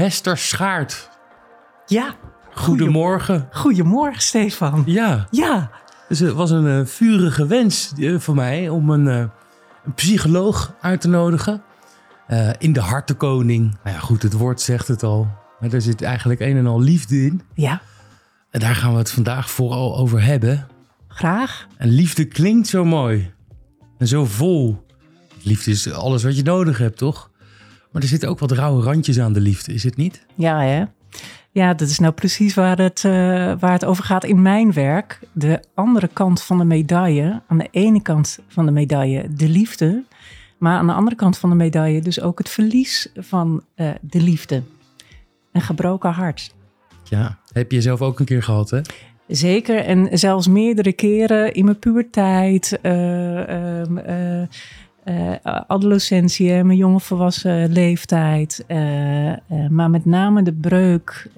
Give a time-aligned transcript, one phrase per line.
[0.00, 1.10] Hester Schaart.
[1.86, 2.14] Ja.
[2.54, 3.48] Goedemorgen.
[3.52, 4.82] Goedemorgen, Stefan.
[4.86, 5.26] Ja.
[5.30, 5.70] Ja.
[6.08, 9.18] Dus het was een uh, vurige wens uh, voor mij om een, uh,
[9.84, 11.62] een, psycholoog uit te nodigen.
[12.58, 13.76] in de hartenkoning.
[13.84, 15.28] Nou ja, goed, het woord zegt het al.
[15.60, 17.42] Maar er zit eigenlijk een en al liefde in.
[17.54, 17.80] Ja.
[18.50, 20.66] En daar gaan we het vandaag vooral over hebben.
[21.08, 21.66] Graag.
[21.76, 23.32] En liefde klinkt zo mooi.
[23.98, 24.86] En zo vol.
[25.42, 27.29] Liefde is alles wat je nodig hebt, toch?
[27.92, 30.26] Maar er zitten ook wat rauwe randjes aan de liefde, is het niet?
[30.34, 30.84] Ja, hè?
[31.52, 33.12] Ja, dat is nou precies waar het, uh,
[33.58, 35.20] waar het over gaat in mijn werk.
[35.32, 37.42] De andere kant van de medaille.
[37.46, 40.04] Aan de ene kant van de medaille de liefde.
[40.58, 44.20] Maar aan de andere kant van de medaille dus ook het verlies van uh, de
[44.20, 44.62] liefde.
[45.52, 46.54] Een gebroken hart.
[47.04, 48.80] Ja, heb je zelf ook een keer gehad, hè?
[49.26, 54.42] Zeker, en zelfs meerdere keren in mijn puberteit, uh,
[55.10, 55.34] uh,
[55.66, 58.64] adolescentie, mijn jonge volwassen leeftijd.
[59.68, 61.30] maar met name de breuk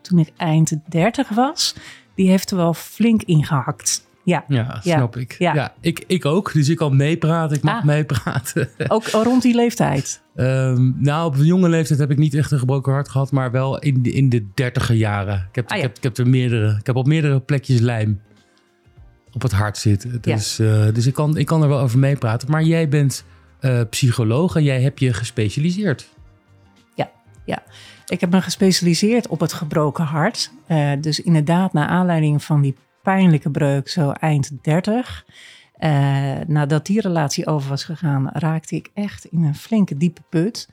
[0.00, 1.74] toen ik eind 30 was,
[2.14, 4.06] die heeft er wel flink ingehakt.
[4.26, 5.34] Ja, ja snap ik.
[5.38, 5.54] Ja.
[5.54, 5.74] ja.
[5.80, 6.52] ik, ik ook.
[6.52, 7.56] Dus ik kan meepraten.
[7.56, 7.84] Ik mag ah.
[7.84, 8.68] meepraten.
[8.88, 10.22] Ook rond die leeftijd?
[10.36, 13.32] Um, nou, op een jonge leeftijd heb ik niet echt een gebroken hart gehad.
[13.32, 15.46] Maar wel in de, in de dertiger jaren.
[15.48, 15.82] Ik heb, ah, ja.
[15.82, 16.76] ik, heb, ik heb er meerdere.
[16.78, 18.20] Ik heb op meerdere plekjes lijm
[19.36, 20.20] op het hart zitten.
[20.20, 20.86] Dus, ja.
[20.86, 22.50] uh, dus ik, kan, ik kan er wel over meepraten.
[22.50, 23.24] Maar jij bent
[23.60, 26.08] uh, psycholoog en jij hebt je gespecialiseerd.
[26.94, 27.10] Ja,
[27.44, 27.62] ja.
[28.06, 30.50] Ik heb me gespecialiseerd op het gebroken hart.
[30.68, 35.24] Uh, dus inderdaad, naar aanleiding van die pijnlijke breuk, zo eind 30.
[35.78, 35.90] Uh,
[36.46, 40.68] nadat die relatie over was gegaan, raakte ik echt in een flinke diepe put.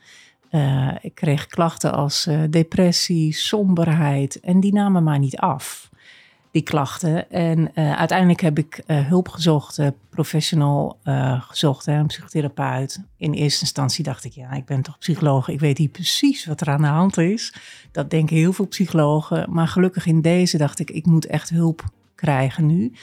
[0.52, 5.90] Uh, ik kreeg klachten als depressie, somberheid en die namen maar niet af,
[6.54, 7.32] die klachten.
[7.32, 11.00] En uiteindelijk heb ik hulp gezocht, professional
[11.40, 13.04] gezocht, hè, een psychotherapeut.
[13.18, 16.62] In eerste instantie dacht ik, ja, ik ben toch psycholoog, ik weet hier precies wat
[16.62, 17.54] er aan de hand is.
[17.92, 19.54] Dat denken heel veel psychologen.
[19.54, 21.84] Maar gelukkig in deze dacht ik, ik moet echt hulp
[22.16, 22.94] krijgen nu.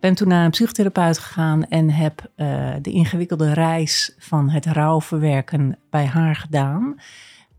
[0.00, 5.78] Ben toen naar een psychotherapeut gegaan en heb uh, de ingewikkelde reis van het rouwverwerken
[5.90, 7.00] bij haar gedaan.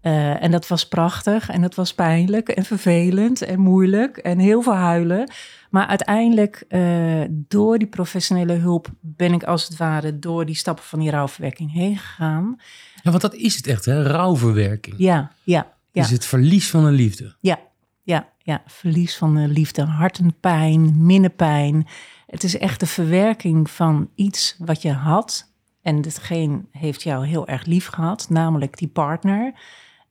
[0.02, 4.62] Uh, en dat was prachtig en dat was pijnlijk en vervelend en moeilijk en heel
[4.62, 5.32] veel huilen.
[5.70, 10.84] Maar uiteindelijk, uh, door die professionele hulp, ben ik als het ware door die stappen
[10.84, 12.56] van die rouwverwerking heen gegaan.
[13.04, 14.04] Ja, want dat is het echt, hè?
[14.04, 14.96] Rouwverwerking.
[14.98, 15.74] Ja, ja.
[15.92, 16.02] ja.
[16.02, 17.36] Is het verlies van een liefde.
[17.40, 17.60] Ja,
[18.04, 21.88] ja, ja, verlies van de liefde, hartenpijn, minnepijn.
[22.28, 25.50] Het is echt de verwerking van iets wat je had.
[25.82, 29.54] En datgene heeft jou heel erg lief gehad, namelijk die partner.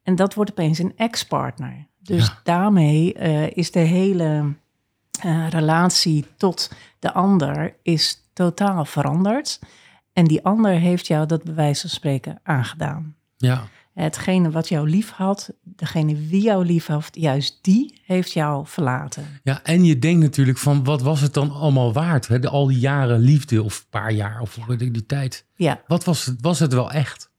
[0.02, 1.88] En dat wordt opeens een ex-partner.
[2.02, 4.54] Dus daarmee uh, is de hele
[5.24, 9.58] uh, relatie tot de ander is totaal veranderd.
[10.12, 13.14] En die ander heeft jou dat bij wijze van spreken aangedaan.
[13.36, 13.68] Ja.
[13.94, 19.26] Hetgene wat jou lief had, degene wie jou lief had, juist die heeft jou verlaten.
[19.42, 22.28] Ja, en je denkt natuurlijk van wat was het dan allemaal waard?
[22.28, 22.48] Hè?
[22.48, 25.44] al die jaren liefde of een paar jaar of die tijd.
[25.54, 25.80] Ja.
[25.86, 27.29] Wat was het, was het wel echt?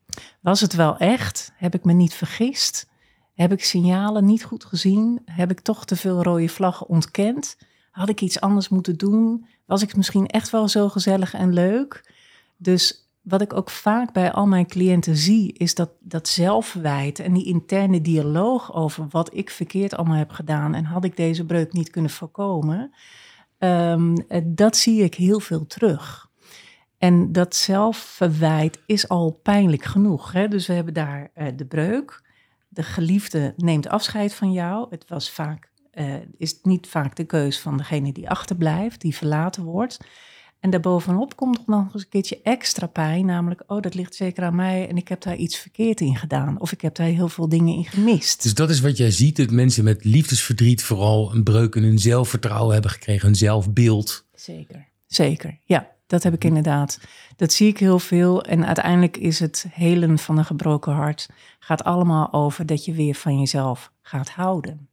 [0.41, 1.51] Was het wel echt?
[1.55, 2.89] Heb ik me niet vergist?
[3.33, 5.21] Heb ik signalen niet goed gezien?
[5.25, 7.57] Heb ik toch te veel rode vlaggen ontkend?
[7.91, 9.45] Had ik iets anders moeten doen?
[9.65, 12.13] Was ik misschien echt wel zo gezellig en leuk?
[12.57, 17.33] Dus wat ik ook vaak bij al mijn cliënten zie, is dat, dat zelfverwijt en
[17.33, 21.73] die interne dialoog over wat ik verkeerd allemaal heb gedaan en had ik deze breuk
[21.73, 22.93] niet kunnen voorkomen,
[23.59, 24.15] um,
[24.45, 26.29] dat zie ik heel veel terug.
[27.01, 30.31] En dat zelfverwijt is al pijnlijk genoeg.
[30.31, 30.47] Hè?
[30.47, 32.21] Dus we hebben daar uh, de breuk.
[32.67, 34.87] De geliefde neemt afscheid van jou.
[34.89, 39.63] Het was vaak, uh, is niet vaak de keus van degene die achterblijft, die verlaten
[39.63, 39.97] wordt.
[40.59, 44.55] En daarbovenop komt nog eens een keertje extra pijn, namelijk, oh, dat ligt zeker aan
[44.55, 46.59] mij en ik heb daar iets verkeerd in gedaan.
[46.59, 48.43] Of ik heb daar heel veel dingen in gemist.
[48.43, 51.99] Dus dat is wat jij ziet, dat mensen met liefdesverdriet vooral een breuk in hun
[51.99, 54.25] zelfvertrouwen hebben gekregen, hun zelfbeeld.
[54.33, 55.59] Zeker, zeker.
[55.63, 56.99] Ja, dat heb ik inderdaad.
[57.35, 58.43] Dat zie ik heel veel.
[58.43, 61.29] En uiteindelijk is het helen van een gebroken hart,
[61.59, 64.89] gaat allemaal over dat je weer van jezelf gaat houden.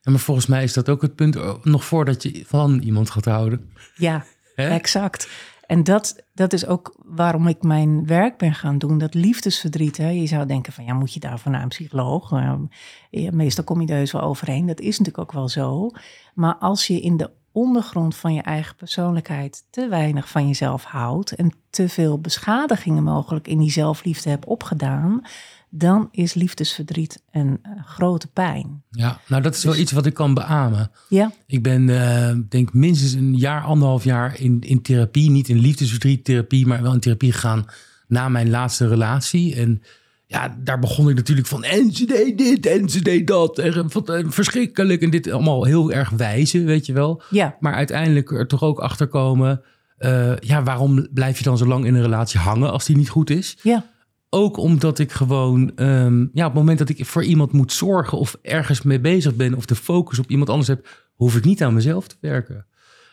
[0.00, 3.10] Ja, maar volgens mij is dat ook het punt, oh, nog voordat je van iemand
[3.10, 3.72] gaat houden.
[3.94, 4.24] Ja,
[4.66, 5.28] Exact.
[5.66, 8.98] En dat, dat is ook waarom ik mijn werk ben gaan doen.
[8.98, 9.96] Dat liefdesverdriet.
[9.96, 10.08] Hè.
[10.08, 12.30] Je zou denken van ja, moet je daarvoor naar een psycholoog?
[12.30, 14.66] Uh, meestal kom je er heus wel overheen.
[14.66, 15.90] Dat is natuurlijk ook wel zo.
[16.34, 21.32] Maar als je in de ondergrond van je eigen persoonlijkheid te weinig van jezelf houdt
[21.32, 25.22] en te veel beschadigingen mogelijk in die zelfliefde hebt opgedaan,
[25.70, 28.82] dan is liefdesverdriet een uh, grote pijn.
[28.90, 30.90] Ja, nou dat is wel dus- iets wat ik kan beamen.
[31.08, 31.32] Ja.
[31.46, 35.30] Ik ben uh, denk minstens een jaar, anderhalf jaar in, in therapie.
[35.30, 37.64] Niet in liefdesverdriet therapie, maar wel in therapie gegaan
[38.06, 39.54] na mijn laatste relatie.
[39.54, 39.82] En
[40.28, 41.64] ja, daar begon ik natuurlijk van.
[41.64, 43.58] En ze deed dit en ze deed dat.
[43.58, 45.02] En, en verschrikkelijk.
[45.02, 47.22] En dit allemaal heel erg wijzen, weet je wel.
[47.30, 47.56] Ja.
[47.60, 49.62] Maar uiteindelijk er toch ook achter komen.
[49.98, 53.08] eh, ja, waarom blijf je dan zo lang in een relatie hangen als die niet
[53.08, 53.58] goed is?
[53.62, 53.84] Ja.
[54.30, 58.18] Ook omdat ik gewoon, ehm, ja, op het moment dat ik voor iemand moet zorgen
[58.18, 61.62] of ergens mee bezig ben of de focus op iemand anders heb, hoef ik niet
[61.62, 62.66] aan mezelf te werken.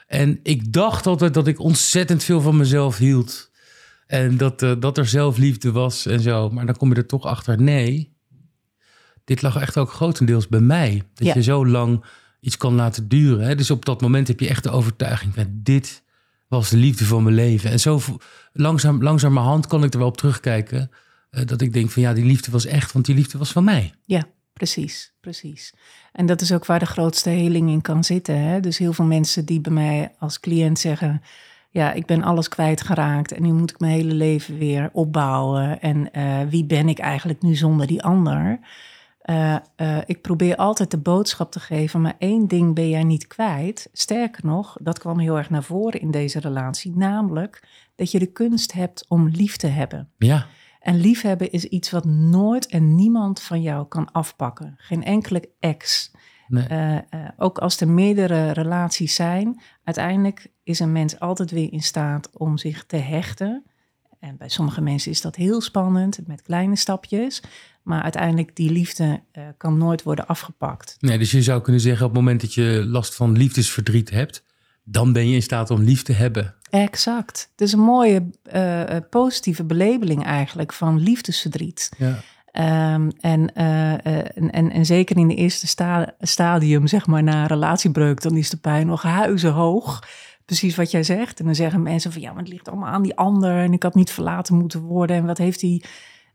[0.07, 3.51] En ik dacht altijd dat ik ontzettend veel van mezelf hield.
[4.07, 6.49] En dat, eh, dat er zelfliefde was en zo.
[6.49, 8.13] Maar dan kom je er toch achter, nee.
[9.23, 11.03] Dit lag echt ook grotendeels bij mij.
[11.13, 11.33] Dat Ja.
[11.33, 12.03] je zo lang
[12.39, 13.45] iets kan laten duren.
[13.47, 13.55] Hè?
[13.55, 16.03] Dus op dat moment heb je echt de overtuiging van dit
[16.47, 17.69] was de liefde van mijn leven.
[17.71, 18.01] En zo
[18.53, 20.89] langzaam, langzamerhand kan ik er wel op terugkijken.
[21.29, 23.63] eh, dat ik denk van ja, die liefde was echt, want die liefde was van
[23.63, 23.93] mij.
[24.05, 24.23] Ja,
[24.53, 25.73] precies, precies.
[26.11, 28.39] En dat is ook waar de grootste heling in kan zitten.
[28.39, 28.59] Hè?
[28.59, 31.21] Dus heel veel mensen die bij mij als cliënt zeggen...
[31.75, 35.81] ja, ik ben alles kwijtgeraakt en nu moet ik mijn hele leven weer opbouwen.
[35.81, 38.59] En eh, wie ben ik eigenlijk nu zonder die ander?
[39.21, 43.27] Eh, eh, ik probeer altijd de boodschap te geven, maar één ding ben jij niet
[43.27, 43.89] kwijt.
[43.93, 48.31] Sterker nog, dat kwam heel erg naar voren in deze relatie, namelijk dat je de
[48.31, 50.09] kunst hebt om lief te hebben.
[50.17, 50.45] Ja,
[50.79, 54.75] En liefhebben is iets wat nooit en niemand van jou kan afpakken.
[54.77, 56.11] Geen enkele ex.
[56.47, 56.67] Nee.
[56.67, 57.01] Eh, eh,
[57.37, 62.57] ook als er meerdere relaties zijn, uiteindelijk is een mens altijd weer in staat om
[62.57, 63.63] zich te hechten.
[64.19, 67.41] En bij sommige mensen is dat heel spannend met kleine stapjes.
[67.83, 70.95] Maar uiteindelijk die liefde eh, kan nooit worden afgepakt.
[70.99, 71.17] nee.
[71.17, 74.43] Dus je zou kunnen zeggen op het moment dat je last van liefdesverdriet hebt,
[74.83, 76.55] dan ben je in staat om lief te hebben.
[76.69, 77.49] Exact.
[77.51, 78.29] Het is een mooie
[79.09, 81.91] positieve belabeling eigenlijk van liefdesverdriet.
[81.97, 82.23] Ja.
[82.55, 87.23] Ehm, en, eh, eh, en, en, en zeker in de eerste sta- stadium, zeg maar,
[87.23, 90.03] na relatiebreuk, dan is de pijn nog huizenhoog.
[90.45, 91.39] Precies wat jij zegt.
[91.39, 93.57] En dan zeggen mensen van ja, maar het ligt allemaal aan die ander.
[93.57, 95.15] En ik had niet verlaten moeten worden.
[95.15, 95.83] En wat heeft hij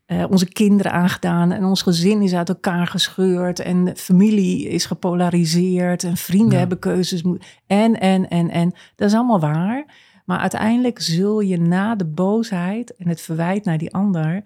[0.05, 1.51] eh, onze kinderen aangedaan?
[1.51, 3.59] En ons gezin is uit elkaar gescheurd.
[3.59, 6.03] En de familie is gepolariseerd.
[6.03, 6.57] En vrienden Ja.
[6.59, 7.21] hebben keuzes.
[7.67, 8.73] En, en, en, en.
[8.95, 9.85] Dat is allemaal waar.
[10.25, 14.43] Maar uiteindelijk zul je na de boosheid en het verwijt naar die ander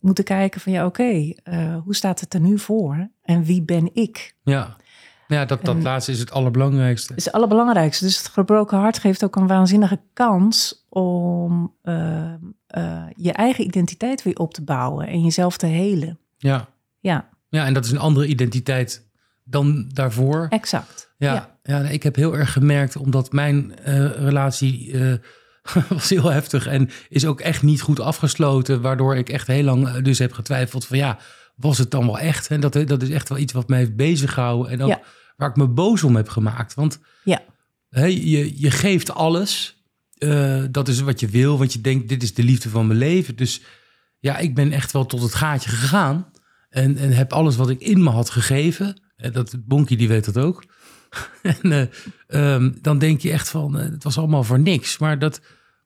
[0.00, 3.08] moeten kijken van ja, oké, eh, hoe staat het er nu voor?
[3.22, 4.34] En wie ben ik?
[4.42, 4.76] Ja,
[5.28, 7.14] ja dat, dat En- laatste is het allerbelangrijkste.
[7.16, 8.04] Is het allerbelangrijkste.
[8.04, 12.32] Dus het gebroken hart geeft ook een waanzinnige kans om eh,
[12.66, 16.18] eh, je eigen identiteit weer op te bouwen en jezelf te helen.
[16.36, 16.68] Ja.
[17.00, 19.08] Ja, ja, en dat is een andere identiteit
[19.44, 20.46] dan daarvoor.
[20.48, 21.12] exact.
[21.16, 21.56] Ja, Ja.
[21.62, 21.88] ja.
[21.88, 23.74] ik heb heel erg gemerkt, omdat mijn
[24.16, 24.98] relatie
[25.88, 29.88] was heel heftig en is ook echt niet goed afgesloten, waardoor ik echt heel lang
[29.88, 31.18] eh, dus heb getwijfeld van ja,
[31.56, 32.48] was het dan wel echt?
[32.48, 35.00] En dat, dat is echt wel iets wat mij heeft bezig gehouden en ook Ja.
[35.36, 36.74] waar ik me boos om heb gemaakt.
[36.74, 37.42] Want Ja.
[37.88, 39.82] hè, je, je geeft alles,
[40.18, 42.98] eh, dat is wat je wil, want je denkt dit is de liefde van mijn
[42.98, 43.36] leven.
[43.36, 43.60] Dus
[44.18, 46.30] ja, ik ben echt wel tot het gaatje gegaan
[46.68, 49.00] en, en heb alles wat ik in me had gegeven.
[49.16, 50.64] En dat Bonkie die weet dat ook.
[51.62, 51.86] en eh,
[52.54, 54.98] ehm, dan denk je echt van, eh, het was allemaal voor niks.
[54.98, 55.40] Maar dat,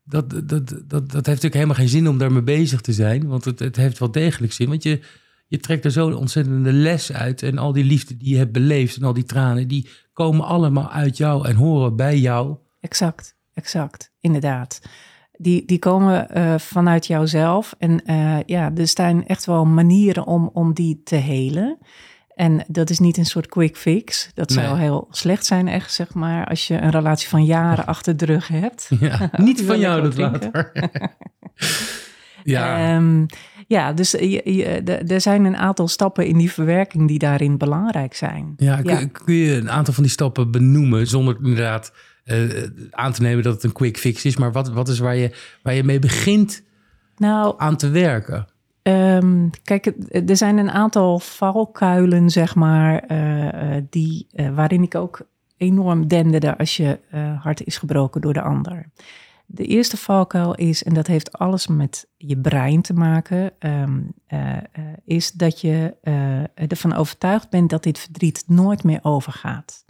[0.05, 3.27] dat, dat, dat, dat heeft natuurlijk helemaal geen zin om daarmee bezig te zijn.
[3.27, 4.69] Want het, het heeft wel degelijk zin.
[4.69, 5.01] Want je,
[5.47, 7.43] je trekt er zo'n ontzettende les uit.
[7.43, 10.91] En al die liefde die je hebt beleefd en al die tranen, die komen allemaal
[10.91, 12.57] uit jou en horen bij jou.
[12.81, 14.81] Exact, exact, inderdaad.
[15.37, 17.75] Die, die komen eh, vanuit jouzelf.
[17.79, 18.03] En
[18.47, 21.79] ja, er zijn echt wel manieren om, om die te helen.
[22.35, 24.31] En dat is niet een soort quick fix.
[24.35, 24.81] Dat zou Nee.
[24.83, 28.49] heel slecht zijn, echt, zeg maar, als je een relatie van jaren achter de rug
[28.49, 28.91] hebt.
[29.01, 30.73] Ja, niet van jou dat ook later.
[32.45, 33.27] ja, Ehm,
[33.67, 37.59] ja, dus je- je- de- er zijn een aantal stappen in die verwerking die daarin
[37.59, 38.53] belangrijk zijn.
[38.57, 39.07] Ja, kun, Ja.
[39.13, 41.93] kun je een aantal van die stappen benoemen zonder inderdaad
[42.25, 42.39] eh,
[42.91, 44.37] aan te nemen dat het een quick fix is.
[44.37, 46.63] Maar wat, wat is waar je, waar je mee begint
[47.17, 48.47] Nou, aan te werken?
[48.85, 54.95] Ehm, kijk, er zijn een aantal valkuilen, zeg maar, eh, eh, die, eh, waarin ik
[54.95, 55.27] ook
[55.57, 58.91] enorm denderde als je eh, hart is gebroken door de ander.
[59.47, 64.57] De eerste valkuil is, en dat heeft alles met je brein te maken, ehm, eh,
[64.57, 64.63] eh,
[65.05, 65.95] is dat je
[66.55, 69.85] ervan overtuigd bent dat dit verdriet nooit meer overgaat.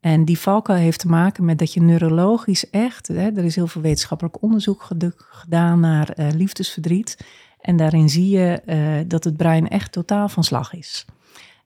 [0.00, 3.66] En die valkuil heeft te maken met dat je neurologisch echt, hè, er is heel
[3.66, 7.16] veel wetenschappelijk onderzoek ged- gedaan naar liefdesverdriet.
[7.62, 11.04] En daarin zie je eh, dat het brein echt totaal van slag is.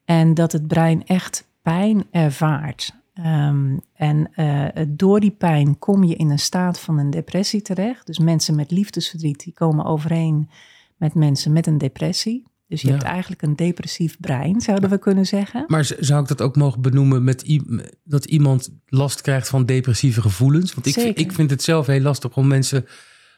[0.04, 2.94] En dat het brein echt pijn ervaart.
[3.14, 8.06] Ehm, en eh, door die pijn kom je in een staat van een depressie terecht.
[8.06, 10.50] Dus mensen met liefdesverdriet die komen overeen
[10.96, 12.44] met mensen met een depressie.
[12.68, 12.92] Dus je Ja.
[12.94, 15.64] hebt eigenlijk een depressief brein, zouden we kunnen zeggen.
[15.66, 17.60] Maar zou ik dat ook mogen benoemen met
[18.04, 20.74] dat iemand last krijgt van depressieve gevoelens?
[20.74, 21.24] Want ik, Zeker.
[21.24, 22.86] ik vind het zelf heel lastig om mensen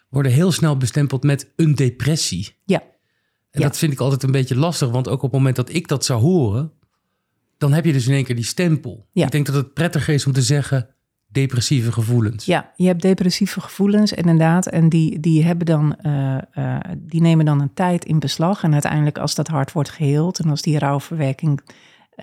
[0.08, 2.56] worden heel snel bestempeld met een depressie.
[2.64, 2.82] Ja,
[3.50, 5.88] En dat vind ik altijd een beetje lastig, want ook op het moment dat ik
[5.88, 6.72] dat zou horen,
[7.58, 9.06] dan heb je dus in één keer die stempel.
[9.12, 10.88] Ik denk dat het prettiger is om te zeggen
[11.30, 12.44] depressieve gevoelens.
[12.44, 14.66] Ja, je hebt depressieve gevoelens inderdaad.
[14.66, 18.62] En die, die, hebben dan, uh, uh, die nemen dan een tijd in beslag.
[18.62, 21.60] En uiteindelijk als dat hart wordt geheeld en als die rouwverwerking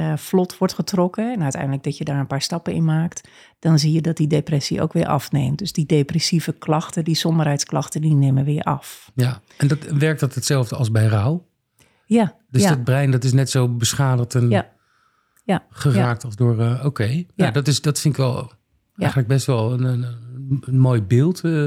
[0.02, 1.34] uh, vlot wordt getrokken...
[1.34, 3.28] en uiteindelijk dat je daar een paar stappen in maakt...
[3.60, 5.60] dan zie je dat die depressie ook weer afneemt.
[5.60, 9.12] Dus die depressieve klachten, die somberheidsklachten, die nemen weer af.
[9.16, 11.48] Ja, en dat, werkt dat hetzelfde als bij rouw?
[12.06, 12.36] Ja.
[12.50, 12.70] Dus ja.
[12.70, 14.74] het brein dat is net zo beschadigd en ja.
[15.44, 15.66] Ja.
[15.70, 16.54] geraakt als door...
[16.54, 17.28] Oké, okay.
[17.36, 17.52] ja.
[17.52, 18.52] dat, is, dat vind ik wel
[18.98, 20.06] Eigenlijk best wel een, een,
[20.62, 21.44] een mooi beeld.
[21.44, 21.66] Uh,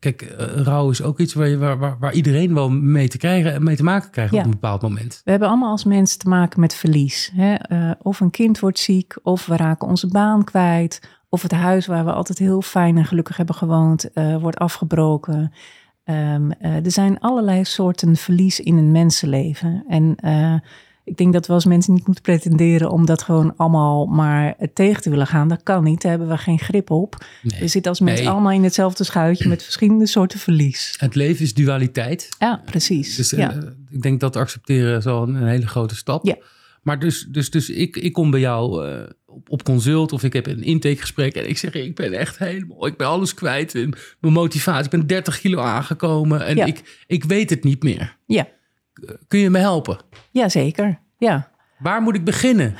[0.00, 3.18] kijk, uh, rouw is ook iets waar, je, waar, waar, waar, iedereen wel mee te,
[3.18, 4.38] krijgen, mee te maken krijgt ja.
[4.38, 5.20] op een bepaald moment.
[5.24, 7.32] We hebben allemaal als mensen te maken met verlies.
[7.34, 7.54] Hè?
[8.02, 12.04] of een kind wordt ziek, of we raken onze baan kwijt, of het huis waar
[12.04, 15.52] we altijd heel fijn en gelukkig hebben gewoond wordt afgebroken.
[16.04, 19.84] Um, er zijn allerlei soorten verlies in een mensenleven.
[19.88, 20.16] En
[21.10, 25.02] ik denk dat we als mensen niet moeten pretenderen om dat gewoon allemaal maar tegen
[25.02, 25.48] te willen gaan.
[25.48, 27.24] Dat kan niet, daar hebben we geen grip op.
[27.42, 27.60] Nee.
[27.60, 28.32] We zitten als mensen nee.
[28.32, 30.94] allemaal in hetzelfde schuitje met verschillende soorten verlies.
[30.98, 32.28] Het leven is dualiteit.
[32.38, 33.16] Ja, precies.
[33.16, 33.54] Dus ja.
[33.54, 36.26] Uh, ik denk dat accepteren is al een, een hele grote stap.
[36.26, 36.36] Ja.
[36.82, 40.32] Maar dus, dus, dus ik, ik kom bij jou uh, op, op, consult of ik
[40.32, 43.72] heb een intakegesprek en ik zeg, ik ben echt helemaal, ik ben alles kwijt.
[44.20, 46.64] Mijn motivatie, ik ben 30 kilo aangekomen en ja.
[46.64, 48.16] ik, ik weet het niet meer.
[48.26, 48.48] Ja.
[49.28, 49.98] Kun je me helpen?
[50.30, 51.50] Jazeker, ja.
[51.78, 52.76] Waar moet ik beginnen?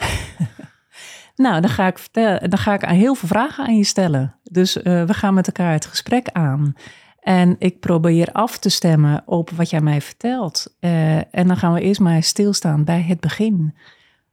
[1.36, 4.34] nou, dan ga, ik vertellen, dan ga ik heel veel vragen aan je stellen.
[4.42, 6.74] Dus uh, we gaan met elkaar het gesprek aan.
[7.20, 10.76] En ik probeer af te stemmen op wat jij mij vertelt.
[10.80, 13.76] Uh, en dan gaan we eerst maar stilstaan bij het begin.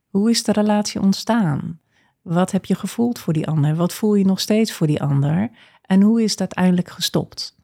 [0.10, 1.80] Hoe is de relatie ontstaan?
[2.22, 3.76] Wat heb je gevoeld voor die ander?
[3.76, 5.50] Wat voel je nog steeds voor die ander?
[5.82, 7.57] En hoe is het uiteindelijk gestopt?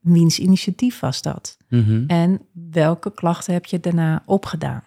[0.00, 1.56] Wiens initiatief was dat?
[1.68, 2.04] Mm -hmm.
[2.06, 2.40] En
[2.70, 4.82] welke klachten heb je daarna opgedaan?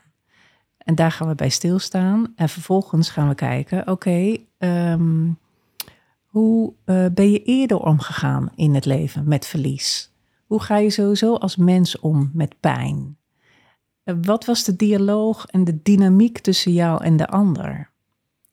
[0.77, 2.34] En daar gaan we bij stilstaan.
[2.36, 4.48] En vervolgens gaan we kijken, oké, okay,
[4.91, 5.38] um,
[6.25, 10.12] hoe uh, ben je eerder omgegaan in het leven met verlies?
[10.46, 13.17] Hoe ga je sowieso als mens om met pijn?
[14.05, 17.91] Uh, wat was de dialoog en de dynamiek tussen jou en de ander?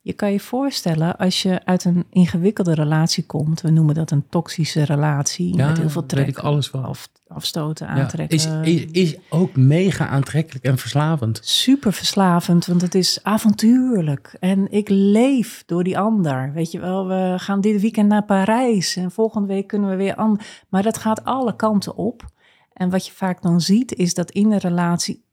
[0.02, 4.28] Je kan je voorstellen als je uit een ingewikkelde relatie komt, we noemen dat een
[4.28, 6.84] toxische relatie, ja, met heel veel trekken, weet ik alles van.
[6.84, 8.38] Af, afstoten, aantrekken.
[8.38, 11.40] Ja, is, is, is ook mega aantrekkelijk en verslavend.
[11.42, 16.52] Super verslavend, want het is avontuurlijk en ik leef door die ander.
[16.52, 20.16] Weet je wel, we gaan dit weekend naar Parijs en volgende week kunnen we weer
[20.16, 20.36] aan.
[20.68, 22.24] Maar dat gaat alle kanten op.
[22.72, 25.24] En wat je vaak dan ziet, is dat in de relatie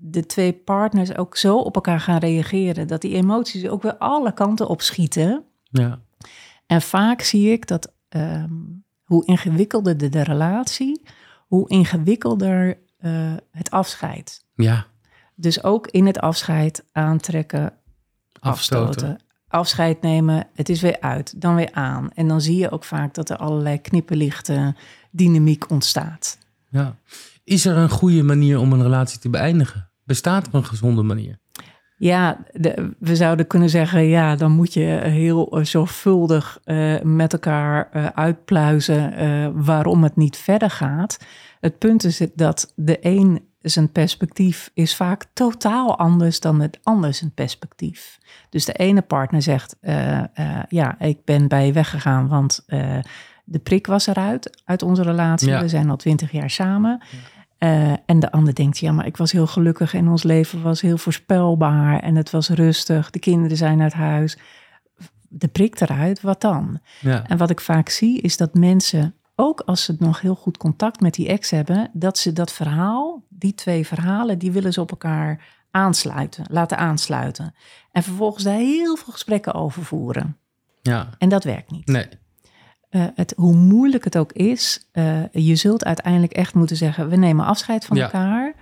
[0.00, 4.32] de twee partners ook zo op elkaar gaan reageren dat die emoties ook weer alle
[4.32, 5.44] kanten op schieten.
[5.62, 6.00] Ja.
[6.66, 11.02] En vaak zie ik dat um, hoe ingewikkelder de, de, relatie,
[11.46, 14.44] hoe ingewikkelder uh, het afscheid.
[14.54, 14.86] Ja.
[15.34, 17.72] Dus ook in het afscheid aantrekken,
[18.40, 18.88] afstoten.
[18.88, 19.20] afstoten.
[19.48, 22.10] Afscheid nemen, het is weer uit, dan weer aan.
[22.14, 24.74] En dan zie je ook vaak dat er allerlei knipperlichte
[25.10, 26.38] dynamiek ontstaat.
[26.70, 26.96] Ja.
[27.44, 29.87] Is er een goede manier om een relatie te beëindigen?
[30.08, 31.38] Bestaat er een gezonde manier?
[31.96, 37.88] Ja, de, we zouden kunnen zeggen, ja, dan moet je heel zorgvuldig uh, met elkaar
[37.92, 41.18] uh, uitpluizen uh, waarom het niet verder gaat.
[41.60, 47.14] Het punt is dat de een zijn perspectief is vaak totaal anders dan het ander
[47.14, 48.18] zijn perspectief.
[48.50, 49.76] Dus de ene partner zegt,
[50.68, 52.64] ja, ik ben bij je weggegaan, want
[53.44, 55.48] de prik was eruit uit onze relatie.
[55.48, 55.60] Ja.
[55.60, 57.02] We zijn al twintig jaar samen.
[57.10, 57.18] Ja.
[57.58, 60.80] Uh, en de ander denkt, ja, maar ik was heel gelukkig en ons leven was
[60.80, 63.10] heel voorspelbaar en het was rustig.
[63.10, 64.38] De kinderen zijn uit huis.
[65.28, 66.80] De prik eruit, wat dan?
[67.00, 67.26] Ja.
[67.26, 71.00] En wat ik vaak zie is dat mensen, ook als ze nog heel goed contact
[71.00, 74.90] met die ex hebben, dat ze dat verhaal, die twee verhalen, die willen ze op
[74.90, 77.54] elkaar aansluiten, laten aansluiten.
[77.92, 80.36] En vervolgens daar heel veel gesprekken over voeren.
[80.82, 81.08] Ja.
[81.18, 81.86] En dat werkt niet.
[81.86, 82.08] Nee.
[82.90, 87.16] Uh, het, hoe moeilijk het ook is, uh, je zult uiteindelijk echt moeten zeggen: we
[87.16, 88.02] nemen afscheid van Ja.
[88.02, 88.54] elkaar.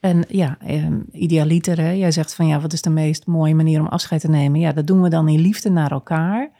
[0.00, 1.90] En ja, um, idealiter, hè?
[1.90, 4.60] jij zegt van ja, wat is de meest mooie manier om afscheid te nemen?
[4.60, 6.50] Ja, dat doen we dan in liefde naar elkaar.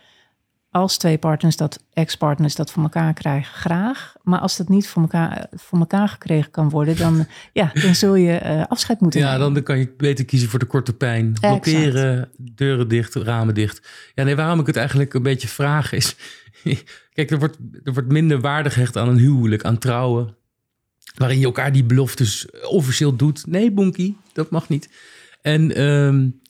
[0.76, 4.14] Als twee partners dat, ex-partners dat voor elkaar krijgen, graag.
[4.22, 8.14] Maar als dat niet voor elkaar, voor elkaar gekregen kan worden, dan, ja, dan zul
[8.14, 9.54] je uh, afscheid moeten Ja, nemen.
[9.54, 11.32] dan kan je beter kiezen voor de korte pijn.
[11.40, 13.88] Blokkeren, deuren dicht, ramen dicht.
[14.14, 16.16] Ja, nee, waarom ik het eigenlijk een beetje vraag is...
[17.14, 20.36] Kijk, er wordt, er wordt minder waarde gehecht aan een huwelijk, aan trouwen.
[21.14, 23.46] Waarin je elkaar die beloftes officieel doet.
[23.46, 24.88] Nee, Bonkie, dat mag niet.
[25.42, 26.40] En um,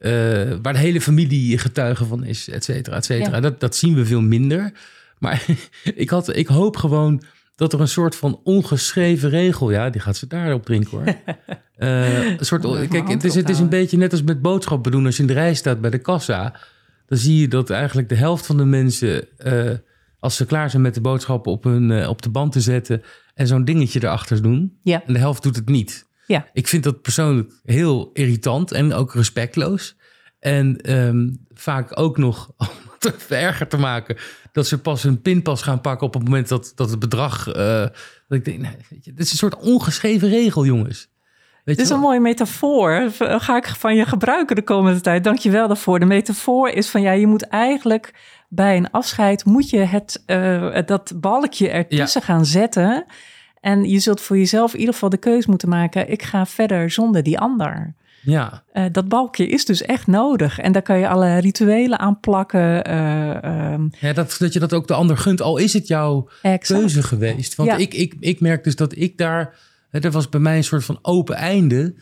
[0.00, 3.34] uh, waar de hele familie getuige van is, et cetera, et cetera.
[3.34, 3.40] Ja.
[3.40, 4.72] Dat, dat zien we veel minder.
[5.18, 5.44] Maar
[5.94, 7.22] ik, had, ik hoop gewoon
[7.56, 11.06] dat er een soort van ongeschreven regel, ja, die gaat ze daarop drinken hoor.
[11.78, 15.06] Uh, een soort, kijk, het is, het is een beetje net als met boodschappen doen.
[15.06, 16.60] Als je in de rij staat bij de kassa,
[17.06, 19.70] dan zie je dat eigenlijk de helft van de mensen, uh,
[20.18, 23.02] als ze klaar zijn met de boodschappen op, hun, op de band te zetten
[23.34, 25.02] en zo'n dingetje erachter doen, ja.
[25.06, 26.08] en de helft doet het niet.
[26.30, 26.46] Ja.
[26.52, 29.96] Ik vind dat persoonlijk heel irritant en ook respectloos.
[30.38, 32.66] En um, vaak ook nog om
[32.98, 34.16] het vererger te maken
[34.52, 37.48] dat ze pas hun pinpas gaan pakken op het moment dat, dat het bedrag.
[37.48, 37.92] Uh, dat
[38.28, 41.08] ik denk, weet je, dit is een soort ongeschreven regel, jongens.
[41.64, 43.10] Weet Dit is een mooie metafoor.
[43.18, 45.24] Ga ik van je gebruiken de komende tijd.
[45.24, 45.98] Dank je wel daarvoor.
[45.98, 48.14] De metafoor is van ja, je moet eigenlijk
[48.48, 52.26] bij een afscheid moet je het, uh, dat balkje ertussen ja.
[52.26, 53.06] gaan zetten.
[53.60, 56.10] En je zult voor jezelf in ieder geval de keus moeten maken.
[56.10, 57.94] Ik ga verder zonder die ander.
[58.22, 58.62] Ja.
[58.72, 60.58] Uh, dat balkje is dus echt nodig.
[60.58, 62.90] En daar kan je alle rituelen aan plakken.
[62.90, 63.90] Uh, um...
[64.00, 66.80] Ja, dat, dat je dat ook de ander gunt, al is het jouw exact.
[66.80, 67.54] keuze geweest.
[67.54, 67.76] Want Ja.
[67.76, 69.54] ik, ik, ik merk dus dat ik daar...
[69.90, 71.94] Er was bij mij een soort van open einde.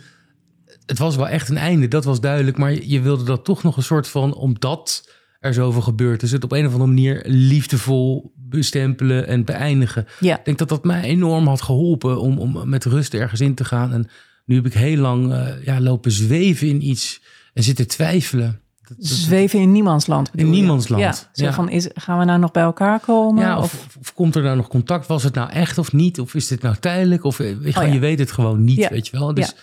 [0.86, 2.56] Het was wel echt een einde, dat was duidelijk.
[2.58, 4.34] Maar je, wilde dat toch nog een soort van...
[4.34, 5.08] Omdat
[5.40, 10.06] er zoveel gebeurd is, het op een of andere manier liefdevol bestempelen en beëindigen.
[10.20, 10.38] Ja.
[10.38, 13.64] Ik denk dat dat mij enorm had geholpen om, om met rust ergens in te
[13.64, 13.92] gaan.
[13.92, 14.08] En
[14.44, 17.22] nu heb ik heel lang uh, ja, lopen zweven in iets
[17.54, 18.60] en zitten twijfelen.
[18.88, 20.30] Dat, dat, Zweven in niemandsland.
[20.34, 21.02] In niemandsland.
[21.02, 21.52] Ja, zo ja.
[21.52, 23.42] van, is, gaan we nou nog bij elkaar komen?
[23.42, 25.06] Ja, of, of, of, komt er nou nog contact?
[25.06, 26.20] Was het nou echt of niet?
[26.20, 27.24] Of is dit nou tijdelijk?
[27.24, 27.82] Of oh, ja.
[27.82, 29.34] je weet het gewoon niet, weet je wel?
[29.34, 29.54] Dus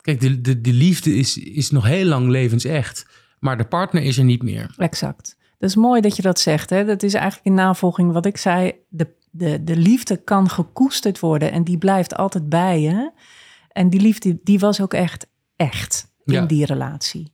[0.00, 3.06] kijk, de, de, de liefde is, is nog heel lang levensecht.
[3.38, 4.74] Maar de partner is er niet meer.
[4.76, 5.36] Exact.
[5.60, 6.70] Dat is mooi dat je dat zegt.
[6.70, 6.84] Hè?
[6.84, 8.72] Dat is eigenlijk in navolging wat ik zei.
[8.88, 13.10] De, de, de liefde kan gekoesterd worden en die blijft altijd bij je.
[13.72, 15.26] En die liefde, die was ook echt
[15.56, 16.46] echt in Ja.
[16.46, 17.32] die relatie.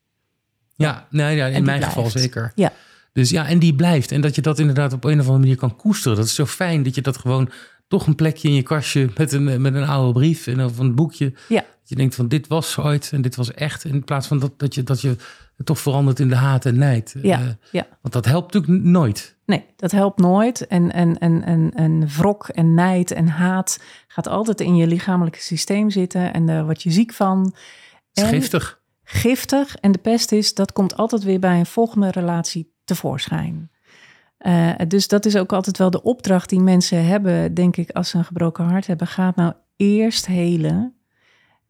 [0.76, 1.84] Ja, nee, ja in mijn blijft.
[1.84, 2.52] geval zeker.
[2.54, 2.72] Ja.
[3.12, 4.12] Dus ja, en die blijft.
[4.12, 6.16] En dat je dat inderdaad op een of andere manier kan koesteren.
[6.16, 7.50] Dat is zo fijn dat je dat gewoon
[7.88, 10.94] toch een plekje in je kastje met een, met een oude brief en of een
[10.94, 11.32] boekje.
[11.48, 11.60] Ja.
[11.60, 13.84] Dat je denkt van dit was ooit en dit was echt.
[13.84, 15.16] In plaats van dat, dat, je, dat je
[15.64, 17.14] toch verandert in de haat en nijd.
[17.22, 17.86] Ja, Eh, ja.
[18.02, 19.36] Want dat helpt natuurlijk nooit.
[19.46, 20.66] Nee, dat helpt nooit.
[20.66, 25.40] En, en, en, en, en wrok en nijd en haat gaat altijd in je lichamelijke
[25.40, 26.32] systeem zitten.
[26.32, 27.54] En daar word je ziek van.
[28.12, 28.80] En giftig.
[29.02, 29.76] Giftig.
[29.76, 33.70] En de pest is, dat komt altijd weer bij een volgende relatie tevoorschijn.
[34.38, 38.08] Eh, dus dat is ook altijd wel de opdracht die mensen hebben, denk ik, als
[38.08, 39.06] ze een gebroken hart hebben.
[39.06, 40.95] Gaat nou eerst helen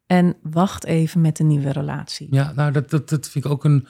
[0.07, 2.27] en wacht even met een nieuwe relatie.
[2.31, 3.87] Ja, nou, dat, dat, dat vind ik ook een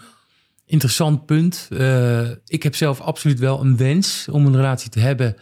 [0.65, 1.67] interessant punt.
[1.71, 5.35] Eh, ik heb zelf absoluut wel een wens om een relatie te hebben.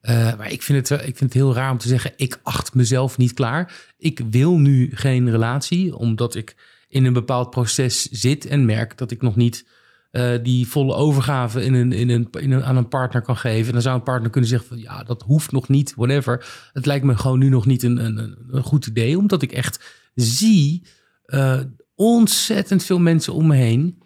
[0.00, 2.74] Eh, maar ik vind, het, ik vind het heel raar om te zeggen, ik acht
[2.74, 3.72] mezelf niet klaar.
[3.98, 6.56] Ik wil nu geen relatie, omdat ik
[6.88, 9.66] in een bepaald proces zit en merk dat ik nog niet
[10.10, 13.66] eh, die volle overgave in in een, in aan een partner kan geven.
[13.66, 16.68] En dan zou een partner kunnen zeggen van ja, dat hoeft nog niet, whatever.
[16.72, 19.99] Het lijkt me gewoon nu nog niet een, een, een goed idee, omdat ik echt
[20.14, 20.86] zie
[21.24, 21.60] eh,
[21.94, 24.02] ontzettend veel mensen om me heen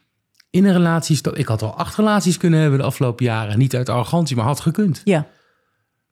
[0.51, 1.19] in een relatie.
[1.33, 3.59] Ik had al acht relaties kunnen hebben de afgelopen jaren.
[3.59, 5.01] Niet uit arrogantie, maar had gekund.
[5.05, 5.27] Ja,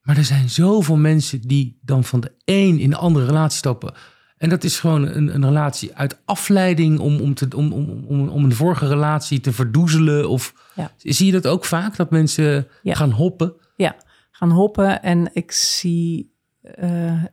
[0.02, 3.94] Maar er zijn zoveel mensen die dan van de een in de andere relatie stappen.
[4.36, 8.28] En dat is gewoon een, een relatie uit afleiding om, om, te, om, om, om,
[8.28, 10.28] om een vorige relatie te verdoezelen.
[10.28, 10.90] Of Ja.
[10.96, 12.94] zie je dat ook vaak, dat mensen Ja.
[12.94, 13.54] gaan hoppen?
[13.76, 13.96] ja.
[14.30, 16.32] Gaan hoppen en ik zie...
[16.62, 17.24] eh,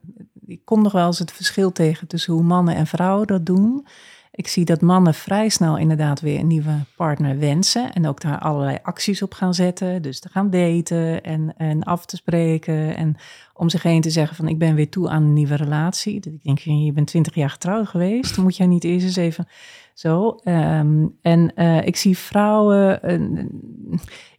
[0.50, 3.86] ik kom nog wel eens het verschil tegen tussen hoe mannen en vrouwen dat doen.
[4.32, 7.94] Ik zie dat mannen vrij snel inderdaad weer een nieuwe partner wensen.
[7.94, 10.02] En ook daar allerlei acties op gaan zetten.
[10.02, 12.96] Dus te gaan daten en, en af te spreken.
[12.96, 13.16] En
[13.54, 16.20] om zich heen te zeggen van ik ben weer toe aan een nieuwe relatie.
[16.20, 18.36] Dat ik denk, je bent twintig jaar getrouwd geweest.
[18.36, 19.48] Dan moet jij niet eerst eens even
[19.94, 20.40] zo.
[20.44, 23.00] Ehm, en eh, ik zie vrouwen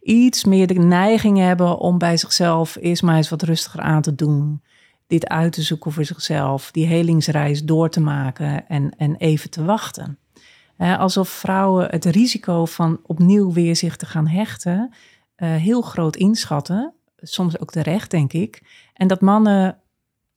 [0.01, 4.15] iets meer de neiging hebben om bij zichzelf eerst maar eens wat rustiger aan te
[4.15, 4.61] doen
[5.11, 9.63] dit uit te zoeken voor zichzelf, die helingsreis door te maken en, en even te
[9.63, 10.17] wachten.
[10.77, 14.89] Alsof vrouwen het risico van opnieuw weer zich te gaan hechten
[15.35, 16.93] eh, heel groot inschatten.
[17.17, 18.61] Soms ook terecht, denk ik.
[18.93, 19.77] En dat mannen,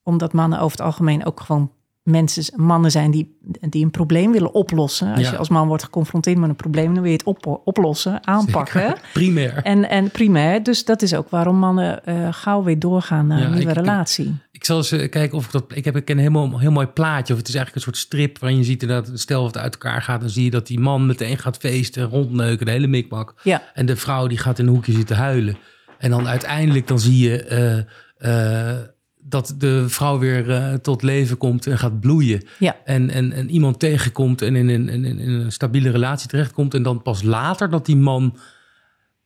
[0.03, 1.71] omdat mannen over het algemeen ook gewoon
[2.03, 5.11] mensen, mannen zijn die, die een probleem willen oplossen.
[5.13, 5.31] Als Ja.
[5.31, 8.81] je als man wordt geconfronteerd met een probleem, dan wil je het op, oplossen, aanpakken.
[8.81, 9.01] Zeker.
[9.13, 9.57] Primair.
[9.63, 13.45] En, en primair, dus dat is ook waarom mannen eh, gauw weer doorgaan naar Ja,
[13.45, 14.35] een nieuwe ik- relatie.
[14.65, 15.65] Ik zal eens eh, kijken of ik dat.
[15.75, 17.33] Ik heb ik ken een helemaal heel mooi plaatje.
[17.33, 19.73] Of het is eigenlijk een soort strip waarin je ziet dat stel dat het uit
[19.73, 20.21] elkaar gaat.
[20.21, 23.35] Dan zie je dat die man meteen gaat feesten, rondneuken, de hele mikmak.
[23.43, 25.57] Ja, En de vrouw die gaat in een hoekje zitten huilen.
[25.99, 28.79] En dan uiteindelijk dan zie je eh, eh,
[29.19, 32.43] dat de vrouw weer tot leven komt en gaat bloeien.
[32.59, 36.29] ja, En, en, en iemand tegenkomt en in, een- in, in, in een stabiele relatie
[36.29, 36.75] terechtkomt.
[36.75, 38.37] En dan pas later dat die man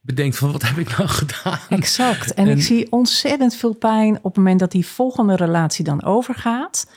[0.00, 1.58] bedenkt van wat heb ik nou gedaan?
[1.68, 2.34] Exact.
[2.34, 6.90] En, ik zie ontzettend veel pijn op het moment dat die volgende relatie dan overgaat.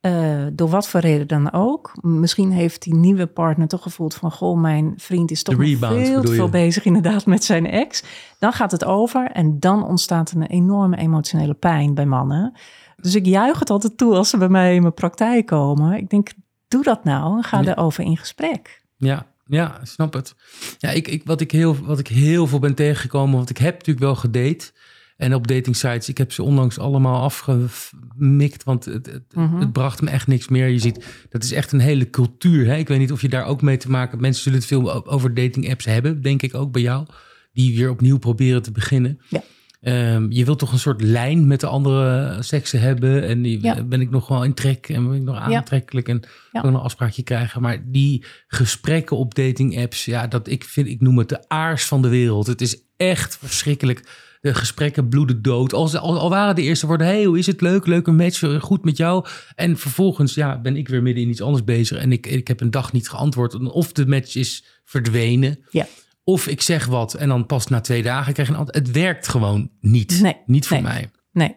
[0.00, 1.92] Uh, door wat voor reden dan ook.
[2.00, 4.32] Misschien heeft die nieuwe partner toch gevoeld van...
[4.32, 8.02] goh, mijn vriend is toch veel te veel bezig inderdaad met zijn ex.
[8.38, 12.52] Dan gaat het over en dan ontstaat een enorme emotionele pijn bij mannen.
[12.96, 15.96] Dus ik juich het altijd toe als ze bij mij in mijn praktijk komen.
[15.96, 16.30] Ik denk,
[16.68, 17.70] doe dat nou en ga ja.
[17.70, 18.82] erover in gesprek.
[18.96, 20.34] Ja, ja, snap het.
[20.78, 23.72] Ja, ik, ik, wat, ik heel, wat ik heel veel ben tegengekomen, want ik heb
[23.72, 24.72] natuurlijk wel gedate.
[25.16, 29.58] En op dating sites, ik heb ze onlangs allemaal afgemikt, want het, het, mhm.
[29.58, 30.68] het, bracht me echt niks meer.
[30.68, 32.66] Je ziet, dat is echt een hele cultuur.
[32.66, 32.76] Hè?
[32.76, 34.22] Ik weet niet of je daar ook mee te maken hebt.
[34.22, 37.06] Mensen zullen het veel over dating apps hebben, denk ik ook bij jou.
[37.52, 39.20] Die weer opnieuw proberen te beginnen.
[39.28, 39.42] Ja.
[39.86, 43.22] Ehm, je wilt toch een soort lijn met de andere seksen hebben.
[43.22, 46.22] En die, ben ik nog wel in trek en ben ik nog aantrekkelijk en
[46.52, 46.64] ja.
[46.64, 47.62] een afspraakje krijgen.
[47.62, 51.84] Maar die gesprekken op dating apps, ja, dat ik vind, ik noem het de aars
[51.84, 52.46] van de wereld.
[52.46, 54.24] Het is echt verschrikkelijk.
[54.40, 55.72] De gesprekken bloeden dood.
[55.72, 58.96] Al, al, waren de eerste woorden, hey, hoe is het leuk, leuke match, goed met
[58.96, 59.26] jou.
[59.54, 62.60] En vervolgens ja, ben ik weer midden in iets anders bezig en ik, ik heb
[62.60, 63.54] een dag niet geantwoord.
[63.54, 65.58] Of de match is verdwenen.
[65.70, 65.86] Ja.
[66.28, 68.86] Of ik zeg wat en dan pas na twee dagen krijg je een antwoord.
[68.86, 70.20] Het werkt gewoon niet.
[70.20, 71.10] Nee, niet voor mij.
[71.32, 71.56] Nee.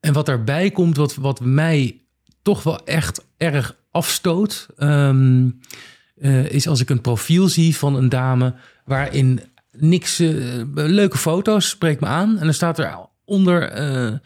[0.00, 2.00] En wat daarbij komt, wat, wat mij
[2.42, 5.48] toch wel echt erg afstoot, ehm,
[6.16, 8.54] eh, is als ik een profiel zie van een dame
[8.84, 9.40] waarin
[9.72, 12.38] niks, uh, leuke foto's, spreekt me aan.
[12.38, 14.18] En dan staat er onder uh,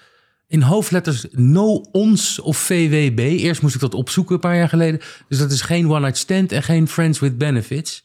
[0.47, 3.19] in hoofdletters no ons of VWB.
[3.19, 5.01] Eerst moest ik dat opzoeken een paar jaar geleden.
[5.29, 8.05] Dus dat is geen one night stand en geen friends with benefits.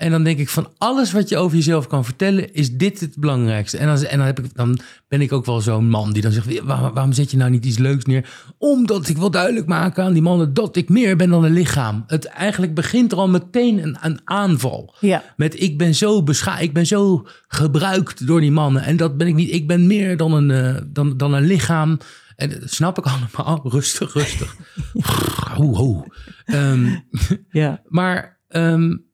[0.00, 3.16] En dan denk ik van alles wat je over jezelf kan vertellen, is dit het
[3.16, 3.78] belangrijkste.
[3.78, 6.32] En dan, en dan, heb ik, dan ben ik ook wel zo'n man die dan
[6.32, 8.28] zegt, waarom zet je nou niet iets leuks neer?
[8.58, 12.04] Omdat ik wil duidelijk maken aan die mannen dat ik meer ben dan een lichaam.
[12.06, 14.94] Het eigenlijk begint er al meteen een, een aanval.
[15.00, 15.22] Ja.
[15.36, 18.82] Met ik ben zo bescha ik ben zo gebruikt door die mannen.
[18.82, 19.52] En dat ben ik niet.
[19.52, 21.98] Ik ben meer dan een, uh, dan, dan een lichaam.
[22.36, 23.70] En dat snap ik allemaal.
[23.70, 24.56] Rustig, rustig.
[25.56, 26.04] ho, ho.
[26.46, 27.04] Um,
[27.50, 27.82] ja.
[27.88, 28.38] Maar...
[28.48, 29.08] Um,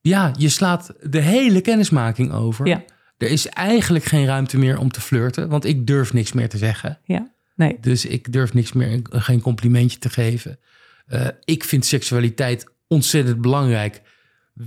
[0.00, 2.66] ja, je slaat de hele kennismaking over.
[2.66, 2.84] Ja.
[3.18, 6.58] Er is eigenlijk geen ruimte meer om te flirten, want ik durf niks meer te
[6.58, 6.98] zeggen.
[7.04, 7.76] Ja, nee.
[7.80, 10.58] Dus ik durf niks meer, geen complimentje te geven.
[11.08, 14.02] Uh, ik vind seksualiteit ontzettend belangrijk.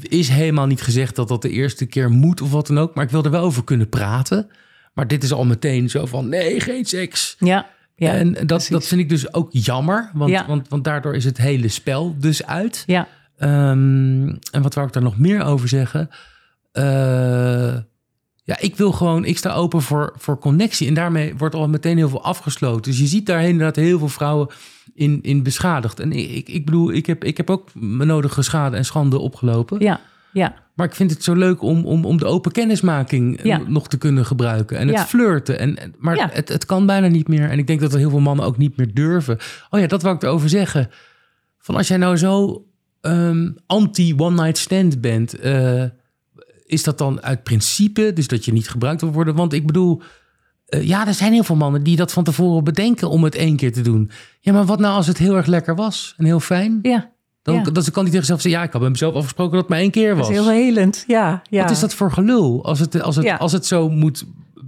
[0.01, 3.03] Is helemaal niet gezegd dat dat de eerste keer moet of wat dan ook, maar
[3.03, 4.49] ik wil er wel over kunnen praten.
[4.93, 7.35] Maar dit is al meteen zo van nee, geen seks.
[7.39, 7.69] Ja.
[7.95, 10.45] Ja, en dat, dat vind ik dus ook jammer, want, ja.
[10.47, 12.83] want, want daardoor is het hele spel dus uit.
[12.85, 13.07] Ja.
[13.43, 16.09] Um, en wat wou ik daar nog meer over zeggen?
[16.73, 16.83] Uh,
[18.43, 20.87] ja, ik wil gewoon, ik sta open voor, voor connectie.
[20.87, 22.91] En daarmee wordt al meteen heel veel afgesloten.
[22.91, 24.47] Dus je ziet daar inderdaad heel veel vrouwen
[24.93, 25.99] in, in beschadigd.
[25.99, 29.79] En ik, ik bedoel, ik heb, ik heb ook mijn nodige schade en schande opgelopen.
[29.79, 29.99] Ja,
[30.33, 30.55] ja.
[30.75, 33.61] Maar ik vind het zo leuk om, om, om de open kennismaking ja.
[33.67, 34.77] nog te kunnen gebruiken.
[34.77, 35.05] En het ja.
[35.05, 35.59] flirten.
[35.59, 36.29] En, maar ja.
[36.31, 37.49] het, het kan bijna niet meer.
[37.49, 39.37] En ik denk dat er heel veel mannen ook niet meer durven.
[39.69, 40.89] Oh ja, dat wou ik erover zeggen.
[41.57, 42.65] Van als jij nou zo
[43.01, 45.83] um, anti-one-night stand bent, uh,
[46.65, 49.35] is dat dan uit principe, dus dat je niet gebruikt wil worden?
[49.35, 50.01] Want ik bedoel,
[50.69, 53.55] uh, ja, er zijn heel veel mannen die dat van tevoren bedenken om het één
[53.55, 54.11] keer te doen.
[54.39, 56.79] Ja, maar wat nou als het heel erg lekker was en heel fijn?
[56.81, 57.11] Ja.
[57.41, 57.61] Dan, ja.
[57.61, 59.91] kan niet tegen zichzelf zeggen, ja, ik had met mezelf afgesproken dat het maar één
[59.91, 60.27] keer was.
[60.27, 61.41] Dat is heel helend, ja.
[61.49, 61.61] ja.
[61.61, 62.65] Wat is dat voor gelul?
[62.65, 63.35] Als het, als het, ja.
[63.35, 64.25] als het zo moet,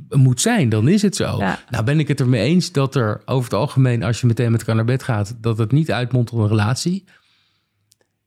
[0.09, 1.37] moet zijn, dan is het zo.
[1.37, 1.59] Ja.
[1.69, 4.59] Nou ben ik het ermee eens dat er over het algemeen, als je meteen met
[4.59, 7.03] elkaar naar bed gaat, dat het niet uitmondt tot een relatie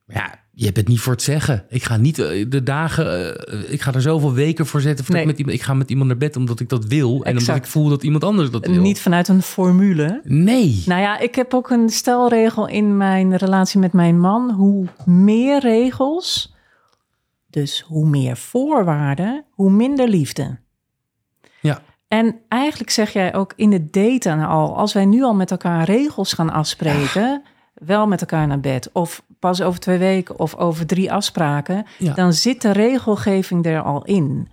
[0.07, 1.64] ja, je hebt het niet voor het zeggen.
[1.69, 3.07] Ik ga niet eh, de dagen,
[3.55, 5.05] uh, ik ga er zoveel weken voor zetten.
[5.09, 5.21] Nee.
[5.21, 7.11] Ik, met iemand, ik ga met iemand naar bed omdat ik dat wil.
[7.12, 7.27] Exact.
[7.27, 8.81] En omdat ik voel dat iemand anders dat wil.
[8.81, 10.21] Niet vanuit een formule.
[10.25, 10.83] Nee.
[10.87, 14.51] Nou ja, ik heb ook een stelregel in mijn relatie met mijn man.
[14.51, 16.55] Hoe meer regels,
[17.51, 20.59] dus hoe meer voorwaarden, hoe minder liefde.
[21.61, 21.83] Ja.
[22.09, 25.85] En eigenlijk zeg jij ook in het daten al, als wij nu al met elkaar
[25.85, 27.42] regels gaan afspreken,
[27.75, 32.33] wel met elkaar naar bed of pas over twee weken of over drie afspraken, dan
[32.33, 34.49] zit de regelgeving er al in.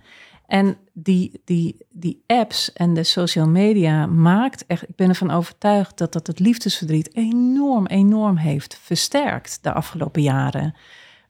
[0.46, 5.98] En die, die, die apps en de social media maakt echt, ik ben ervan overtuigd
[5.98, 10.74] dat dat het liefdesverdriet enorm, enorm heeft versterkt de afgelopen jaren.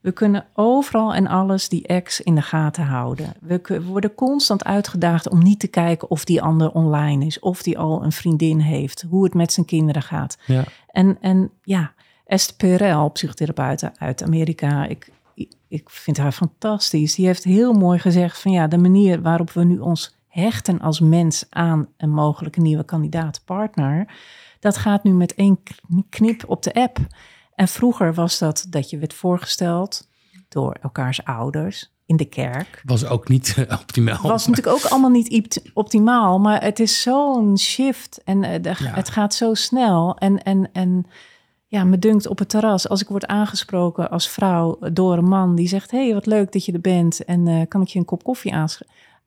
[0.01, 3.33] We kunnen overal en alles die ex in de gaten houden.
[3.41, 7.77] We worden constant uitgedaagd om niet te kijken of die ander online is, of die
[7.77, 10.37] al een vriendin heeft, hoe het met zijn kinderen gaat.
[10.45, 10.63] Ja.
[10.87, 11.93] En, en ja,
[12.25, 15.11] Esther Perel, psychotherapeut uit Amerika, ik,
[15.67, 17.15] ik vind haar fantastisch.
[17.15, 20.99] Die heeft heel mooi gezegd van ja, de manier waarop we nu ons hechten als
[20.99, 24.13] mens aan een mogelijke nieuwe kandidaat-partner,
[24.59, 25.59] dat gaat nu met één
[26.09, 26.97] knip op de app.
[27.55, 30.07] En vroeger was dat dat je werd voorgesteld
[30.49, 31.93] door elkaars ouders.
[32.05, 32.81] in de kerk.
[32.85, 34.21] Was ook niet uh, optimaal.
[34.21, 39.33] Was natuurlijk ook allemaal niet optimaal, maar het is zo'n shift en uh, het gaat
[39.33, 40.17] zo snel.
[40.17, 41.05] En, en, en
[41.75, 45.55] ja, me dunkt op het terras, als ik word aangesproken als vrouw door een man
[45.55, 48.05] die zegt: hey, wat leuk dat je er bent en uh, kan ik je een
[48.05, 48.67] kop koffie aan,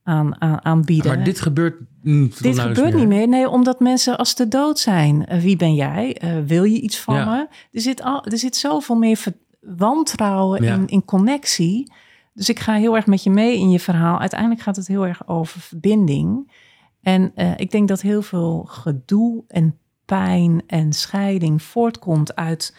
[0.03, 1.15] aan, aanbieden?
[1.15, 2.43] Maar dit gebeurt niet.
[2.43, 3.29] Dit gebeurt niet meer.
[3.29, 5.27] Nee, omdat mensen als de dood zijn.
[5.41, 6.21] wie ben jij?
[6.47, 7.47] wil je iets van me?
[7.73, 9.25] Er zit, al, er zit zoveel meer
[9.61, 11.93] wantrouwen in, in connectie.
[12.35, 14.21] Dus ik ga heel erg met je mee in je verhaal.
[14.21, 16.53] Uiteindelijk gaat het heel erg over verbinding.
[17.01, 22.77] En uh, ik denk dat heel veel gedoe en pijn en scheiding voortkomt uit,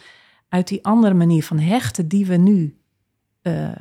[0.48, 2.78] uit die andere manier van hechten die we nu,
[3.42, 3.72] uh, uh,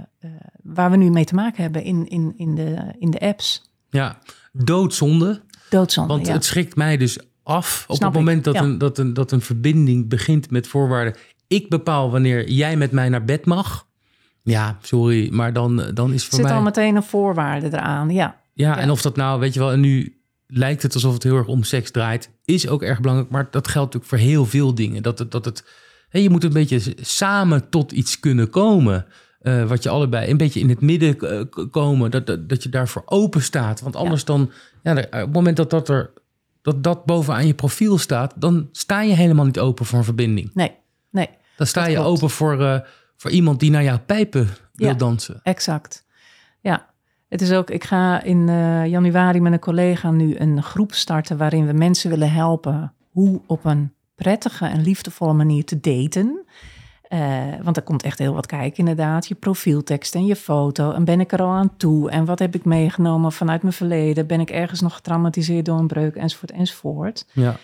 [0.63, 3.71] waar we nu mee te maken hebben in, in, in, de, in de apps.
[3.89, 4.19] Ja,
[4.51, 5.41] doodzonde.
[5.69, 6.13] Doodzonde.
[6.13, 6.33] Want ja.
[6.33, 10.09] het schrikt mij dus af op het moment dat, een, dat, een, dat een verbinding
[10.09, 11.15] begint met voorwaarden.
[11.47, 13.88] Ik bepaal wanneer jij met mij naar bed mag.
[14.41, 16.53] Ja, sorry, maar dan, dan is voor Zit mij...
[16.53, 18.41] al meteen een voorwaarde eraan, ja.
[18.53, 18.77] ja.
[18.77, 20.18] en of dat nou, weet je wel, en nu
[20.51, 23.31] lijkt het alsof het heel erg om seks draait, is ook erg belangrijk.
[23.31, 25.03] Maar dat geldt natuurlijk voor heel veel dingen.
[25.03, 25.63] Dat het, dat het,
[26.09, 29.05] hè, je moet een beetje samen tot iets kunnen komen.
[29.41, 32.12] Uh, wat je allebei een beetje in het midden uh, komen.
[32.12, 33.81] Dat, dat, dat je daarvoor open staat.
[33.81, 34.51] Want anders dan,
[34.83, 36.12] ja, op het moment dat dat er
[36.62, 40.51] dat dat bovenaan je profiel staat, dan sta je helemaal niet open voor een verbinding.
[40.53, 40.71] Nee,
[41.09, 41.29] nee.
[41.57, 42.09] Dan sta je klopt.
[42.09, 42.79] open voor, uh,
[43.17, 45.39] voor iemand die naar jouw pijpen wil ja, dansen.
[45.43, 46.05] Exact.
[46.62, 46.88] Ja,
[47.30, 51.38] het is ook, ik ga in uh, januari met een collega nu een groep starten
[51.38, 56.46] waarin we mensen willen helpen hoe op een prettige en liefdevolle manier te daten.
[57.10, 59.28] Uh, want er komt echt heel wat kijken, inderdaad.
[59.28, 60.92] Je profieltekst en je foto.
[60.92, 62.10] En ben ik er al aan toe?
[62.10, 64.28] En wat heb ik meegenomen vanuit mijn verleden?
[64.28, 66.15] Ben ik ergens nog getraumatiseerd door een breuk?
[66.15, 67.28] Enzovoort, enzovoort.
[67.32, 67.56] Ja.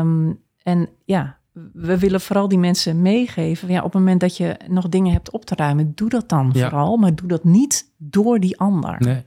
[0.00, 1.37] Um, en ja,
[1.72, 3.68] we willen vooral die mensen meegeven.
[3.68, 6.50] Ja, op het moment dat je nog dingen hebt op te ruimen, doe dat dan
[6.52, 6.68] Ja.
[6.68, 6.96] vooral.
[6.96, 8.96] Maar doe dat niet door die ander.
[8.98, 9.26] Nee.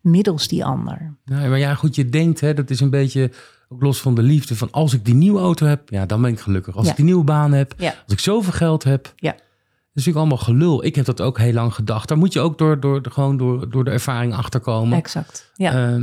[0.00, 1.14] Middels die ander.
[1.24, 3.30] Nee, maar ja, goed, je denkt, hè, dat is een beetje
[3.68, 4.56] ook los van de liefde.
[4.56, 6.76] Van als ik die nieuwe auto heb, ja, dan ben ik gelukkig.
[6.76, 6.90] Als Ja.
[6.90, 7.88] ik die nieuwe baan heb, Ja.
[8.04, 9.12] als ik zoveel geld heb.
[9.16, 9.30] Ja.
[9.30, 9.40] Dat
[10.02, 10.84] is natuurlijk allemaal gelul.
[10.84, 12.08] Ik heb dat ook heel lang gedacht.
[12.08, 14.98] Daar moet je ook door, door, gewoon door, door de ervaring achterkomen.
[14.98, 15.50] Exact.
[15.54, 15.72] Ja.
[15.72, 16.02] Ehm,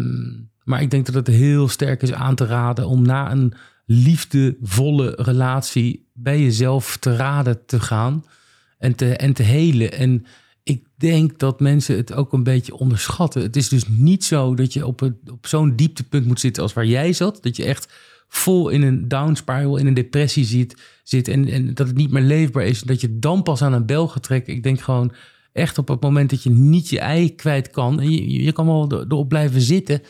[0.64, 3.54] maar ik denk dat het heel sterk is aan te raden om na een
[3.92, 8.26] liefdevolle relatie bij jezelf te raden te gaan
[8.78, 9.92] en te, en te helen.
[9.92, 10.26] En
[10.64, 13.42] ik denk dat mensen het ook een beetje onderschatten.
[13.42, 15.02] Het is dus niet zo dat je op,
[15.32, 17.44] op zo'n dieptepunt moet zitten als waar jij zat.
[17.44, 17.94] Dat je echt
[18.28, 22.12] vol in een down spiral, in een depressie zit, zit en, en dat het niet
[22.12, 22.82] meer leefbaar is.
[22.82, 24.54] Dat je dan pas aan een bel gaat trekken.
[24.54, 25.14] Ik denk gewoon
[25.54, 28.10] echt op het moment dat je niet je ei kwijt kan.
[28.10, 30.02] Je, je kan wel er- erop blijven zitten.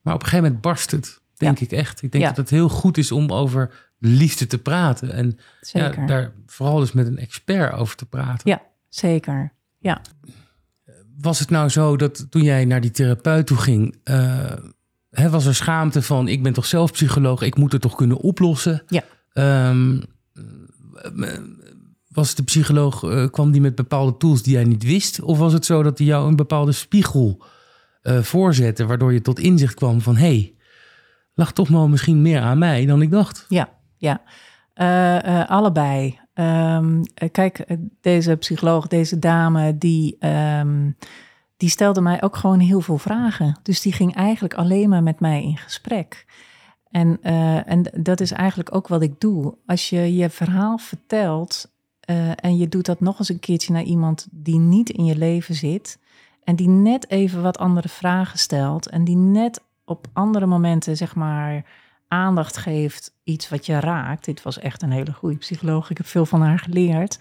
[0.00, 2.02] Maar op een gegeven moment barst het, denk ik echt.
[2.02, 5.12] Ik denk dat het heel goed is om over liefde te praten.
[5.12, 8.50] En ja, daar vooral dus met een expert over te praten.
[8.50, 9.52] Ja, zeker.
[9.78, 10.00] Ja.
[11.20, 13.96] Was het nou zo dat toen jij naar die therapeut toe ging...
[14.04, 14.52] eh,
[15.10, 17.42] hè, was er schaamte van, ik ben toch zelf psycholoog...
[17.42, 18.82] ik moet het toch kunnen oplossen?
[18.86, 19.02] Ja.
[19.32, 20.00] Ehm,
[20.94, 21.38] eh,
[22.08, 25.20] was de psycholoog, eh, kwam die met bepaalde tools die jij niet wist?
[25.20, 27.42] Of was het zo dat hij jou een bepaalde spiegel
[28.02, 28.86] eh, voorzette...
[28.86, 30.16] waardoor je tot inzicht kwam van...
[30.16, 30.53] hé, hey,
[31.34, 33.46] lag toch wel misschien meer aan mij dan ik dacht?
[33.48, 34.20] Ja, ja.
[34.74, 36.18] Eh, eh, allebei.
[36.34, 37.66] Ehm, eh, kijk,
[38.00, 40.90] deze psycholoog, deze dame, die, ehm,
[41.56, 43.58] die stelde mij ook gewoon heel veel vragen.
[43.62, 46.26] Dus die ging eigenlijk alleen maar met mij in gesprek.
[46.90, 47.22] En,
[47.66, 49.54] en dat is eigenlijk ook wat ik doe.
[49.66, 51.72] Als je je verhaal vertelt
[52.36, 55.54] en je doet dat nog eens een keertje naar iemand die niet in je leven
[55.54, 55.98] zit.
[56.44, 58.88] En die net even wat andere vragen stelt.
[58.88, 61.64] En die net op andere momenten, zeg maar,
[62.08, 63.14] aandacht geeft.
[63.24, 64.24] Iets wat je raakt.
[64.24, 65.90] Dit was echt een hele goede psycholoog.
[65.90, 67.18] Ik heb veel van haar geleerd.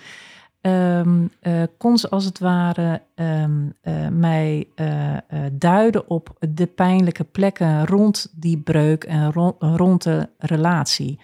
[0.61, 5.17] Ehm, eh, kon ze als het ware ehm, eh, mij eh,
[5.51, 11.19] duiden op de pijnlijke plekken rond die breuk en ro- rond de relatie.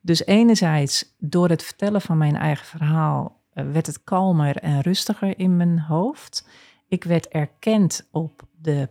[0.00, 5.56] Dus enerzijds door het vertellen van mijn eigen verhaal werd het kalmer en rustiger in
[5.56, 6.48] mijn hoofd.
[6.88, 8.88] Ik werd erkend op de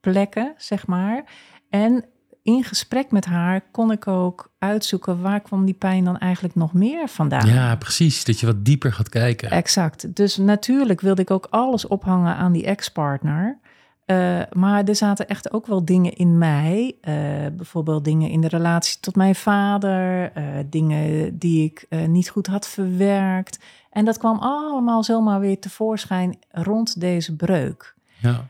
[0.00, 1.24] pijnplekken, zeg maar.
[1.70, 2.04] En
[2.42, 6.72] in gesprek met haar kon ik ook uitzoeken waar kwam die pijn dan eigenlijk nog
[6.72, 7.46] meer vandaan.
[7.48, 8.24] Ja, precies.
[8.24, 9.50] Dat je wat dieper gaat kijken.
[9.50, 10.14] Exact.
[10.16, 13.58] Dus natuurlijk wilde ik ook alles ophangen aan die ex-partner.
[14.04, 16.96] Eh, maar er zaten echt ook wel dingen in mij.
[17.00, 17.14] eh,
[17.52, 20.32] bijvoorbeeld dingen in de relatie tot mijn vader.
[20.32, 23.58] eh, dingen die ik niet goed had verwerkt.
[23.90, 27.94] En dat kwam allemaal zomaar weer tevoorschijn rond deze breuk.
[28.18, 28.48] Ja.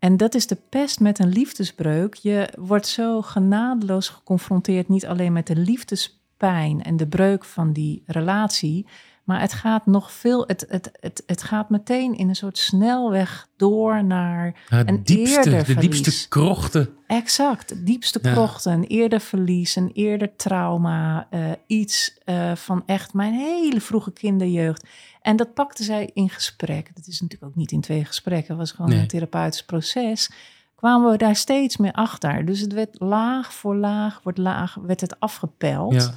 [0.00, 2.14] En dat is de pest met een liefdesbreuk.
[2.14, 8.02] Je wordt zo genadeloos geconfronteerd, niet alleen met de liefdespijn en de breuk van die
[8.06, 8.86] relatie,
[9.30, 13.48] Maar het gaat nog veel, het, het, het, het gaat meteen in een soort snelweg
[13.56, 16.88] door naar Ja, een diepste, eerder de diepste krochten.
[17.06, 18.32] Exact, diepste Ja.
[18.32, 24.12] krochten, een eerder verlies, een eerder trauma, eh, iets eh, van echt mijn hele vroege
[24.12, 24.86] kinderjeugd.
[25.22, 26.90] En dat pakte zij in gesprek.
[26.94, 29.00] Dat is natuurlijk ook niet in twee gesprekken, het was gewoon Nee.
[29.00, 30.30] een therapeutisch proces.
[30.74, 32.44] Kwamen we daar steeds meer achter.
[32.44, 35.94] Dus het werd laag voor laag, wordt laag, werd het afgepeld.
[35.94, 36.14] Ja.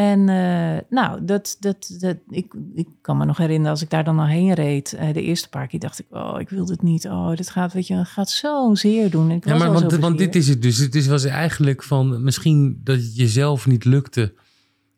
[0.00, 4.04] En eh, nou, dat, dat, dat, ik, ik kan me nog herinneren als ik daar
[4.04, 4.92] dan al heen reed.
[4.92, 7.06] eh, de eerste paar keer dacht ik, oh, ik wil dit niet.
[7.06, 9.30] Oh, dit gaat, weet je, het gaat zo zeer doen.
[9.30, 10.78] Ik Ja, maar want, dit is het dus.
[10.78, 14.34] Het is, was eigenlijk van misschien dat het jezelf niet lukte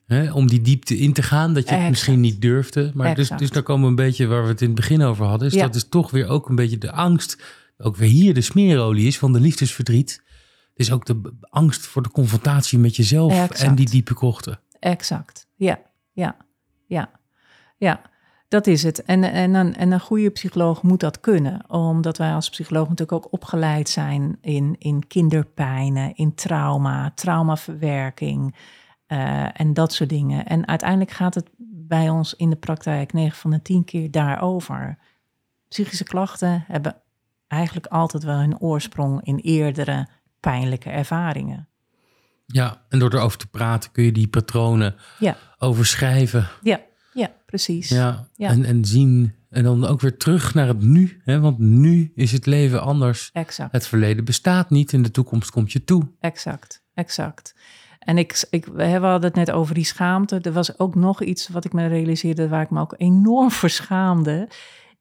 [0.07, 1.55] hè, om die diepte in te gaan.
[1.55, 1.91] Dat je het Exact.
[1.91, 2.91] misschien niet durfde.
[2.95, 3.41] Maar dus, Exact.
[3.41, 5.49] dus daar komen we een beetje waar we het in het begin over hadden.
[5.49, 5.62] Is Ja.
[5.62, 7.43] dat is toch weer ook een beetje de angst.
[7.79, 10.23] Ook weer hier de smeerolie is van de liefdesverdriet.
[10.73, 13.61] Het is ook de angst voor de confrontatie met jezelf Exact.
[13.61, 14.61] en die diepe krochten.
[14.83, 15.47] Exact.
[15.57, 15.79] Ja,
[16.12, 16.37] ja,
[16.87, 17.11] ja,
[17.77, 18.01] ja.
[18.49, 19.03] Dat is het.
[19.03, 21.71] En, en, een, en een goede psycholoog moet dat kunnen.
[21.71, 28.57] Omdat wij als psycholoog natuurlijk ook opgeleid zijn in, in kinderpijnen, in trauma, traumaverwerking
[29.07, 30.47] eh, en dat soort dingen.
[30.47, 34.99] En uiteindelijk gaat het bij ons in de praktijk 9 van de 10 keer daarover.
[35.68, 36.97] Psychische klachten hebben
[37.47, 40.09] eigenlijk altijd wel hun oorsprong in eerdere
[40.40, 41.68] pijnlijke ervaringen.
[42.53, 46.49] Ja, en door erover te praten kun je die patronen Ja, overschrijven.
[46.62, 46.81] ja,
[47.15, 47.88] ja, precies.
[47.88, 48.49] Ja, Ja.
[48.49, 49.35] En, en zien.
[49.51, 51.21] En dan ook weer terug naar het nu.
[51.25, 51.41] Hè?
[51.41, 53.31] Want nu is het leven anders.
[53.33, 53.73] Exact.
[53.73, 54.93] Het verleden bestaat niet.
[54.93, 56.09] In de toekomst komt je toe.
[56.21, 57.55] Exact, exact.
[57.99, 60.38] En ik, ik, we hadden het net over die schaamte.
[60.41, 63.71] Er was ook nog iets wat ik me realiseerde waar ik me ook enorm voor
[63.71, 64.49] schaamde.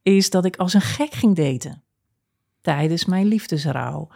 [0.01, 1.83] Is dat ik als een gek ging daten.
[2.61, 4.09] Tijdens mijn liefdesrouw.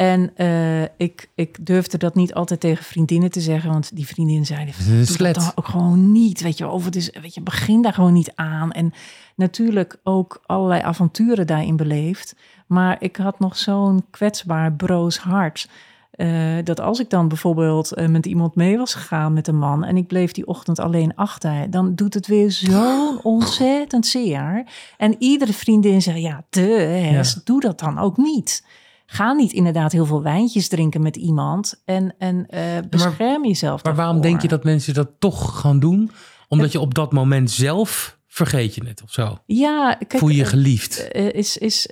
[0.00, 3.70] En eh, ik, ik durfde dat niet altijd tegen vriendinnen te zeggen.
[3.70, 6.40] Want die vriendinnen zeiden, doe slet." dat dan ook gewoon niet.
[6.40, 8.72] Weet je, of het is, weet je, begin daar gewoon niet aan.
[8.72, 8.92] En
[9.36, 12.34] natuurlijk ook allerlei avonturen daarin beleefd.
[12.66, 15.68] Maar ik had nog zo'n kwetsbaar, broos hart.
[16.10, 16.28] eh,
[16.64, 19.96] dat als ik dan bijvoorbeeld eh, met iemand mee was gegaan met een man en
[19.96, 24.64] ik bleef die ochtend alleen achter, dan doet het weer zo'n ontzettend zeer.
[24.96, 27.40] En iedere vriendin zei: Ja, de Hes, Ja.
[27.44, 28.64] doe dat dan ook niet.
[29.12, 33.84] Ga niet inderdaad heel veel wijntjes drinken met iemand en, en eh, bescherm jezelf.
[33.84, 36.10] Maar waarom denk je dat mensen dat toch gaan doen?
[36.48, 39.38] Omdat je op dat moment zelf vergeet je het of zo.
[39.46, 41.08] Ja, kijk, Voel je je eh, geliefd.
[41.08, 41.88] eh, is, is,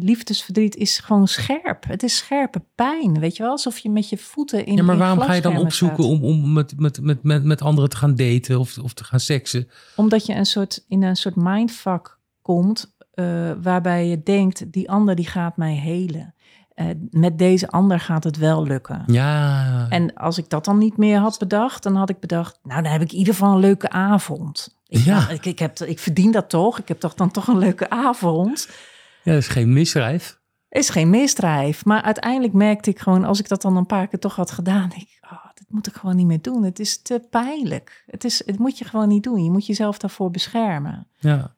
[0.00, 1.84] liefdesverdriet is gewoon scherp.
[1.88, 3.52] Het is scherpe pijn, weet je wel?
[3.52, 6.52] Alsof je met je voeten in Ja, maar waarom ga je dan opzoeken om, om
[6.52, 9.68] met, met, met, met, met anderen te gaan daten of, of te gaan seksen?
[9.96, 12.94] Omdat je een soort, in een soort mindfuck komt...
[13.12, 16.34] eh, waarbij je denkt, die ander die gaat mij helen.
[16.74, 19.02] Eh, met deze ander gaat het wel lukken.
[19.06, 22.82] Ja, En als ik dat dan niet meer had bedacht, dan had ik bedacht, nou,
[22.82, 24.76] dan heb ik in ieder geval een leuke avond.
[24.86, 25.18] Ik, Ja.
[25.20, 26.78] nou, ik, ik, heb, ik verdien dat toch?
[26.78, 28.68] Ik heb toch dan toch een leuke avond?
[29.22, 30.40] ja, dat is geen misdrijf.
[30.68, 31.84] Is geen misdrijf.
[31.84, 34.90] Maar uiteindelijk merkte ik gewoon, als ik dat dan een paar keer toch had gedaan,
[34.94, 36.62] ik, oh, dit moet ik gewoon niet meer doen.
[36.62, 38.04] Het is te pijnlijk.
[38.06, 39.44] Het, is, het moet je gewoon niet doen.
[39.44, 41.06] Je moet jezelf daarvoor beschermen.
[41.18, 41.54] Ja.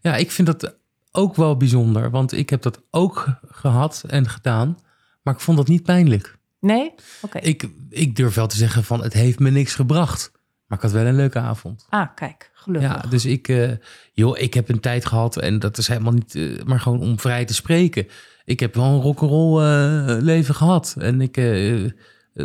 [0.00, 0.78] ja, ik vind dat
[1.12, 2.10] ook wel bijzonder.
[2.10, 4.78] Want ik heb dat ook gehad en gedaan.
[5.22, 6.38] Maar ik vond dat niet pijnlijk.
[6.60, 6.94] Nee?
[7.22, 7.38] Oké.
[7.38, 10.32] Ik, ik durf wel te zeggen van het heeft me niks gebracht.
[10.66, 11.86] Maar ik had wel een leuke avond.
[11.88, 12.90] Ah, kijk, gelukkig.
[12.90, 13.70] Ja, dus ik, eh,
[14.12, 17.20] joh, ik heb een tijd gehad en dat is helemaal niet, eh, maar gewoon om
[17.20, 18.06] vrij te spreken.
[18.44, 21.36] Ik heb wel een rock'n'roll eh leven gehad en ik,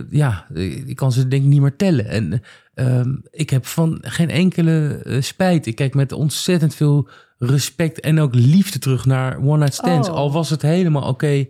[0.10, 0.48] ja,
[0.86, 2.08] ik kan ze denk ik niet meer tellen.
[2.08, 2.42] En
[2.74, 5.66] ehm, ik heb van geen enkele spijt.
[5.66, 10.10] Ik kijk met ontzettend veel respect en ook liefde terug naar One Night Stands.
[10.10, 10.16] Oh.
[10.16, 11.48] Al was het helemaal oké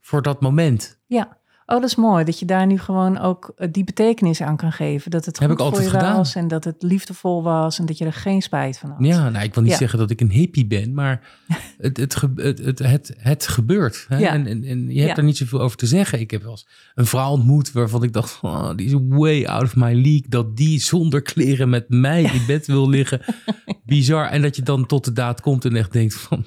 [0.00, 1.00] voor dat moment.
[1.06, 1.38] Ja.
[1.70, 2.24] Oh, dat is mooi.
[2.24, 5.10] Dat je daar nu gewoon ook eh, die betekenis aan kan geven.
[5.10, 6.16] Dat het Heb goed ik altijd voor je gedaan.
[6.16, 8.98] was en dat het liefdevol was en dat je er geen spijt van had.
[9.04, 9.78] Ja, nou, ik wil niet Ja.
[9.78, 11.20] zeggen dat ik een hippie ben, maar
[11.78, 14.04] het, het, het, het, het, het gebeurt.
[14.08, 14.18] Hè?
[14.18, 14.32] Ja.
[14.32, 16.20] En, en, en je hebt er niet zoveel over te zeggen.
[16.20, 19.62] Ik heb wel eens een vrouw ontmoet waarvan ik dacht, oh, die is way out
[19.62, 20.26] of my league.
[20.28, 23.20] Dat die zonder kleren met mij in bed wil liggen.
[23.86, 24.26] Bizar.
[24.26, 26.44] En dat je dan tot de daad komt en echt denkt van,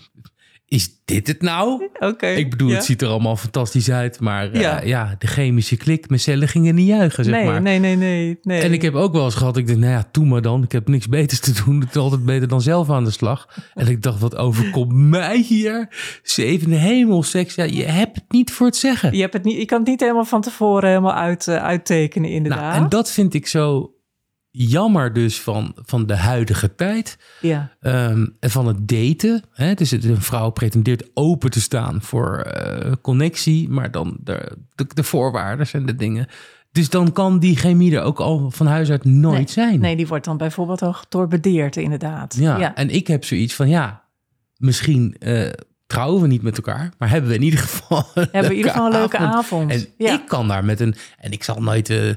[0.74, 1.90] is dit het nou?
[2.12, 2.28] Oké.
[2.28, 2.76] Ik bedoel, ja.
[2.76, 4.82] het ziet er allemaal fantastisch uit, maar eh, Ja.
[4.82, 5.16] ja.
[5.20, 7.62] de chemische klik, mijn cellen gingen niet juichen, zeg nee, maar.
[7.62, 8.62] nee, nee, nee, nee.
[8.62, 10.64] En ik heb ook wel eens gehad, ik dacht, nou ja, doe maar dan.
[10.64, 11.80] Ik heb niks beters te doen.
[11.80, 13.47] Het is altijd beter dan zelf aan de slag.
[13.74, 15.88] En ik dacht, wat overkomt mij hier?
[16.24, 17.56] Zevende hemel, seks.
[17.56, 19.16] Ja, je hebt het niet voor het zeggen.
[19.16, 22.30] Je, hebt het niet, je kan het niet helemaal van tevoren helemaal uit, eh, uittekenen,
[22.30, 22.72] inderdaad.
[22.72, 23.93] Nou, en dat vind ik zo
[24.56, 27.18] jammer dus van, van de huidige tijd.
[27.41, 29.43] Ja, Ehm, en van het daten.
[29.51, 29.74] Hè?
[29.74, 33.70] Dus een vrouw pretendeert open te staan voor eh, connectie.
[33.70, 36.28] Maar dan de, de, de voorwaarden en de dingen
[36.72, 39.80] Dus dan kan die chemie er ook al van huis uit nooit zijn.
[39.80, 42.36] Nee, die wordt dan bijvoorbeeld al getorpedeerd, inderdaad.
[42.39, 44.04] Ja, en ik heb zoiets van, ja,
[44.58, 45.49] misschien uh,
[45.94, 48.72] trouwen we niet met elkaar, maar hebben we in ieder geval hebben we in ieder
[48.72, 49.72] geval een leuke avond.
[49.72, 52.14] En ik kan daar met een, en ik zal nooit uh,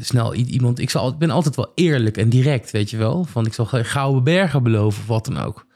[0.00, 3.24] snel iemand, ik, zal, ik ben altijd wel eerlijk en direct, weet je wel.
[3.24, 5.66] Van ik zal geen gouden bergen beloven of wat dan ook.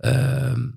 [0.00, 0.12] Uh,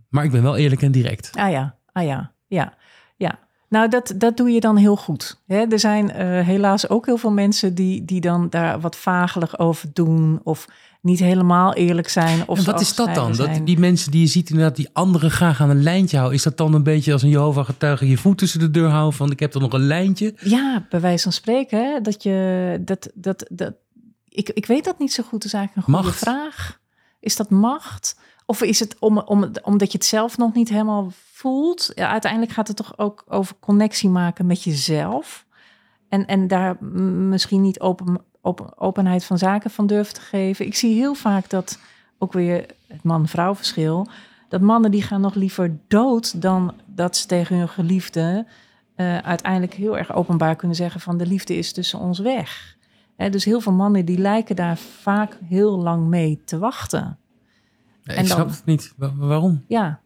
[0.09, 1.29] maar ik ben wel eerlijk en direct.
[1.33, 2.73] Ah ja, ah ja, ja,
[3.15, 3.39] ja.
[3.69, 5.41] Nou, dat, dat doe je dan heel goed.
[5.47, 5.65] Hè?
[5.69, 9.89] Er zijn uh, helaas ook heel veel mensen die, die dan daar wat vagelig over
[9.93, 10.39] doen.
[10.43, 10.67] Of
[11.03, 12.47] niet helemaal eerlijk zijn.
[12.47, 13.35] Of en wat is dat dan?
[13.35, 16.37] Dat die mensen die je ziet inderdaad, die anderen graag aan een lijntje houden.
[16.37, 19.13] Is dat dan een beetje als een Jehovah getuige je voet tussen de deur houden
[19.13, 20.33] van ik heb er nog een lijntje?
[20.39, 21.85] Ja, bij wijze van spreken.
[21.85, 22.01] Hè?
[22.01, 23.73] Dat je, dat, dat, dat,
[24.29, 25.31] ik, ik weet dat niet zo goed.
[25.31, 26.19] Dat is eigenlijk een goede macht.
[26.19, 26.79] vraag.
[27.19, 28.19] Is dat macht?
[28.45, 31.91] Of is het om, om, omdat je het zelf nog niet helemaal voelt?
[31.95, 35.45] Ja, uiteindelijk gaat het toch ook over connectie maken met jezelf.
[36.09, 40.65] En, en daar misschien niet open, open, openheid van zaken van durven te geven.
[40.65, 41.79] Ik zie heel vaak dat,
[42.17, 44.07] ook weer het man-vrouw verschil...
[44.49, 48.45] dat mannen die gaan nog liever dood dan dat ze tegen hun geliefde...
[48.95, 52.77] Uh, uiteindelijk heel erg openbaar kunnen zeggen van de liefde is tussen ons weg.
[53.15, 57.17] dus heel veel mannen die lijken daar vaak heel lang mee te wachten.
[58.03, 58.93] Ja, ik snap het niet.
[58.97, 59.63] waarom?
[59.67, 59.99] Ja,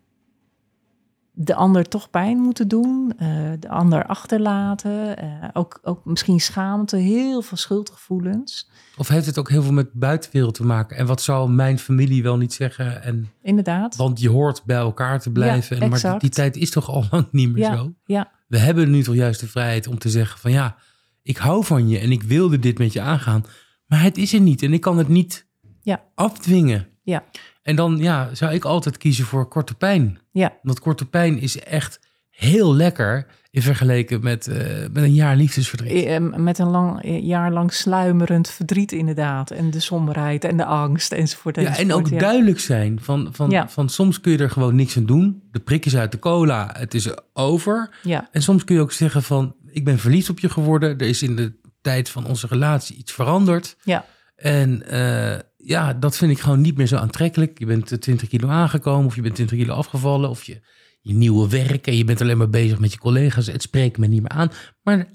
[1.40, 6.98] de ander toch pijn moeten doen, uh, de ander achterlaten, uh, ook, ook misschien schaamte,
[6.98, 8.70] heel veel schuldgevoelens.
[8.98, 10.98] Of heeft het ook heel veel met buitenwereld te maken?
[10.98, 13.04] En wat zou mijn familie wel niet zeggen?
[13.04, 13.96] En, Inderdaad.
[13.96, 15.82] Want je hoort bij elkaar te blijven.
[15.82, 17.94] en, maar die, die, tijd is toch al lang niet meer ja, zo?
[18.06, 18.32] Ja.
[18.48, 20.76] We hebben nu toch juist de vrijheid om te zeggen van ja,
[21.22, 23.46] ik hou van je en ik wilde dit met je aangaan.
[23.86, 25.48] Maar het is er niet en ik kan het niet
[25.82, 26.04] ja.
[26.16, 26.88] afdwingen.
[27.04, 27.24] Ja.
[27.68, 30.20] En dan ja, zou ik altijd kiezen voor korte pijn.
[30.32, 30.54] Ja.
[30.62, 32.00] Want korte pijn is echt
[32.30, 34.56] heel lekker in vergeleken met, uh,
[34.92, 36.06] met een jaar liefdesverdriet.
[36.06, 39.52] Eh, met een lang, eh, jaar lang sluimerend verdriet inderdaad.
[39.52, 41.56] En de somberheid en de angst enzovoort.
[41.56, 43.70] Ja, en ook duidelijk zijn van, van, ja.
[43.70, 45.44] van soms kun je er gewoon niks aan doen.
[45.52, 47.96] De prik is uit de cola, het is over.
[48.04, 48.28] Ja.
[48.32, 50.98] En soms kun je ook zeggen van, ik ben verliefd op je geworden.
[50.98, 53.78] Er is in de tijd van onze relatie iets veranderd.
[53.84, 54.06] Ja.
[54.36, 55.36] En uh,
[55.68, 57.60] ja, dat vind ik gewoon niet meer zo aantrekkelijk.
[57.60, 60.62] Je bent 20 kilo aangekomen of je bent 20 kilo afgevallen of je,
[61.02, 63.48] je nieuwe werk en je bent alleen maar bezig met je collega's.
[63.48, 64.52] Het spreekt me niet meer aan.
[64.84, 65.08] Maar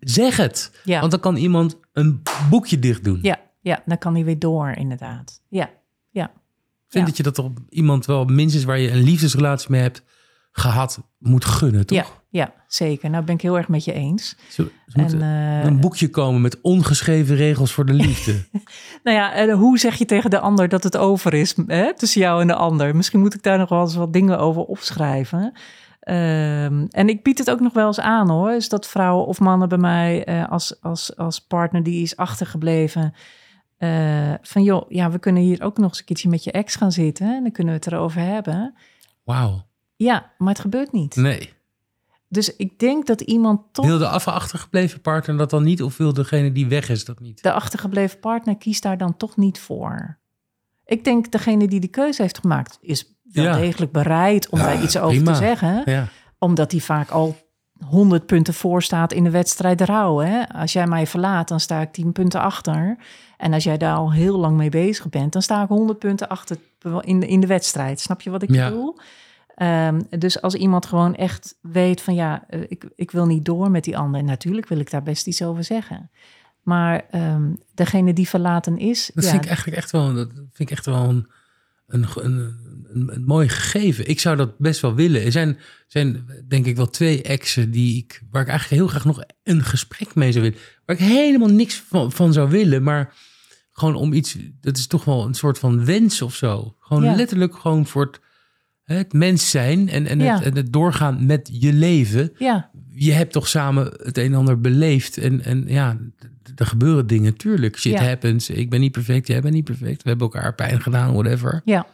[0.00, 0.80] zeg het.
[0.84, 1.00] Ja.
[1.00, 3.18] Want dan kan iemand een boekje dicht doen.
[3.22, 5.42] Ja, ja dan kan hij weer door inderdaad.
[5.48, 5.70] Ja,
[6.10, 6.32] ja.
[6.88, 10.02] Vind dat je dat toch iemand wel minstens waar je een liefdesrelatie mee hebt
[10.52, 11.98] gehad moet gunnen, toch?
[11.98, 13.10] Ja, ja, zeker.
[13.10, 14.36] Nou ben ik heel erg met je eens.
[14.48, 18.44] Zo, en, uh, een boekje komen met ongeschreven regels voor de liefde.
[19.04, 22.20] nou ja, en hoe zeg je tegen de ander dat het over is hè, tussen
[22.20, 22.96] jou en de ander?
[22.96, 25.52] Misschien moet ik daar nog wel eens wat dingen over opschrijven.
[26.08, 28.52] Um, en ik bied het ook nog wel eens aan hoor.
[28.52, 33.14] Is dat vrouwen of mannen bij mij uh, als, als, als partner die is achtergebleven.
[33.78, 36.76] Uh, van joh, ja, we kunnen hier ook nog eens een keertje met je ex
[36.76, 37.26] gaan zitten.
[37.36, 38.74] En dan kunnen we het erover hebben.
[39.24, 39.70] Wauw.
[40.02, 41.16] Ja, maar het gebeurt niet.
[41.16, 41.52] Nee.
[42.28, 43.86] Dus ik denk dat iemand toch...
[43.86, 45.82] Wil de achtergebleven partner dat dan niet?
[45.82, 47.42] Of wil degene die weg is dat niet?
[47.42, 50.18] De achtergebleven partner kiest daar dan toch niet voor.
[50.84, 52.78] Ik denk degene die de keuze heeft gemaakt...
[52.80, 55.82] is wel degelijk bereid om daar iets over te zeggen.
[55.84, 56.08] Ja.
[56.38, 57.36] Omdat hij vaak al
[57.86, 60.18] 100 punten voor staat in de wedstrijd rouw.
[60.18, 60.48] Hè?
[60.48, 62.96] Als jij mij verlaat, dan sta ik 10 punten achter.
[63.36, 65.32] En als jij daar al heel lang mee bezig bent...
[65.32, 66.56] dan sta ik 100 punten achter
[67.00, 68.00] in de, in de wedstrijd.
[68.00, 68.98] Snap je wat ik bedoel?
[69.56, 73.70] Um, dus als iemand gewoon echt weet van ja, eh, ik, ik wil niet door
[73.70, 74.24] met die ander.
[74.24, 76.10] Natuurlijk wil ik daar best iets over zeggen.
[76.62, 79.10] Maar um, degene die verlaten is.
[79.14, 81.26] Dat ja, vind ik eigenlijk echt wel, dat vind ik echt wel een,
[81.86, 82.56] een, een,
[82.92, 84.08] een, mooi gegeven.
[84.08, 85.22] Ik zou dat best wel willen.
[85.24, 89.04] Er zijn, zijn denk ik wel twee exen die ik, waar ik eigenlijk heel graag
[89.04, 90.60] nog een gesprek mee zou willen.
[90.86, 92.82] Waar ik helemaal niks van, van zou willen.
[92.82, 93.14] Maar
[93.72, 96.76] gewoon om iets, dat is toch wel een soort van wens of zo.
[96.80, 97.14] Gewoon ja.
[97.14, 98.20] letterlijk gewoon voor het
[98.92, 102.32] het mens zijn en, en, het, en, het, doorgaan met je leven.
[102.38, 102.70] Ja.
[102.88, 105.18] Je hebt toch samen het een en ander beleefd.
[105.18, 105.96] En, en ja,
[106.56, 107.78] er gebeuren dingen, tuurlijk.
[107.78, 108.04] Shit ja.
[108.04, 108.50] happens.
[108.50, 110.02] Ik ben niet perfect, jij bent niet perfect.
[110.02, 111.62] We hebben elkaar pijn gedaan, whatever.
[111.64, 111.86] Ja,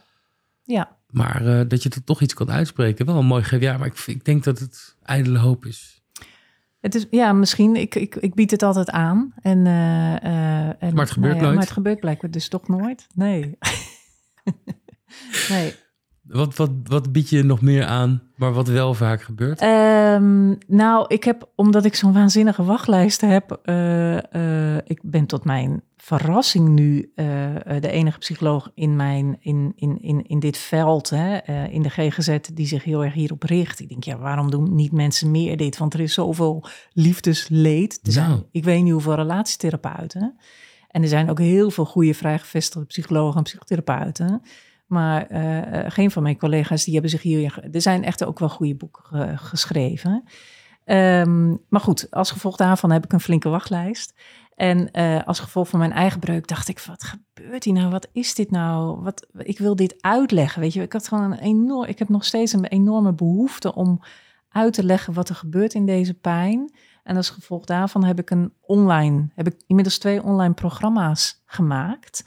[0.64, 0.96] ja.
[1.10, 3.66] Maar uh, dat je er toch iets kan uitspreken, wel een mooi gegeven.
[3.66, 6.02] Ja, maar ik, ik denk dat het ijdele hoop is.
[6.80, 7.76] Het is, ja, misschien.
[7.76, 9.34] Ik, ik, ik bied het altijd aan.
[9.40, 11.54] En, uh, uh, en, maar het gebeurt nou ja, nooit.
[11.54, 13.06] Maar het gebeurt blijkbaar dus toch nooit.
[13.14, 13.58] Nee.
[15.48, 15.74] nee.
[16.28, 19.62] Wat, wat, wat bied je nog meer aan, maar wat wel vaak gebeurt?
[19.62, 25.82] Um, nou, ik heb, omdat ik zo'n waanzinnige wachtlijst heb, uh, ik ben tot mijn
[25.96, 27.26] verrassing nu uh,
[27.80, 32.38] de enige psycholoog in, mijn, in, in, in, in dit veld, hè, in de GGZ,
[32.54, 33.80] die zich heel erg hierop richt.
[33.80, 35.78] Ik denk, ja, waarom doen niet mensen meer dit?
[35.78, 38.00] Want er is zoveel liefdesleed.
[38.02, 38.42] Er zijn, nou.
[38.50, 40.36] Ik weet niet hoeveel relatietherapeuten.
[40.88, 44.42] En er zijn ook heel veel goede vrijgevestigde psychologen en psychotherapeuten.
[44.88, 47.68] Maar uh, geen van mijn collega's die hebben zich hier.
[47.72, 50.24] Er zijn echt ook wel goede boeken geschreven.
[50.84, 54.14] Um, maar goed, als gevolg daarvan heb ik een flinke wachtlijst.
[54.54, 57.90] En uh, als gevolg van mijn eigen breuk dacht ik: wat gebeurt hier nou?
[57.90, 59.00] Wat is dit nou?
[59.02, 60.60] Wat, ik wil dit uitleggen.
[60.60, 61.88] Weet je, ik had gewoon een enorm.
[61.88, 64.02] Ik heb nog steeds een enorme behoefte om
[64.48, 66.72] uit te leggen wat er gebeurt in deze pijn.
[67.02, 72.24] En als gevolg daarvan heb ik een online, heb ik inmiddels twee online programma's gemaakt.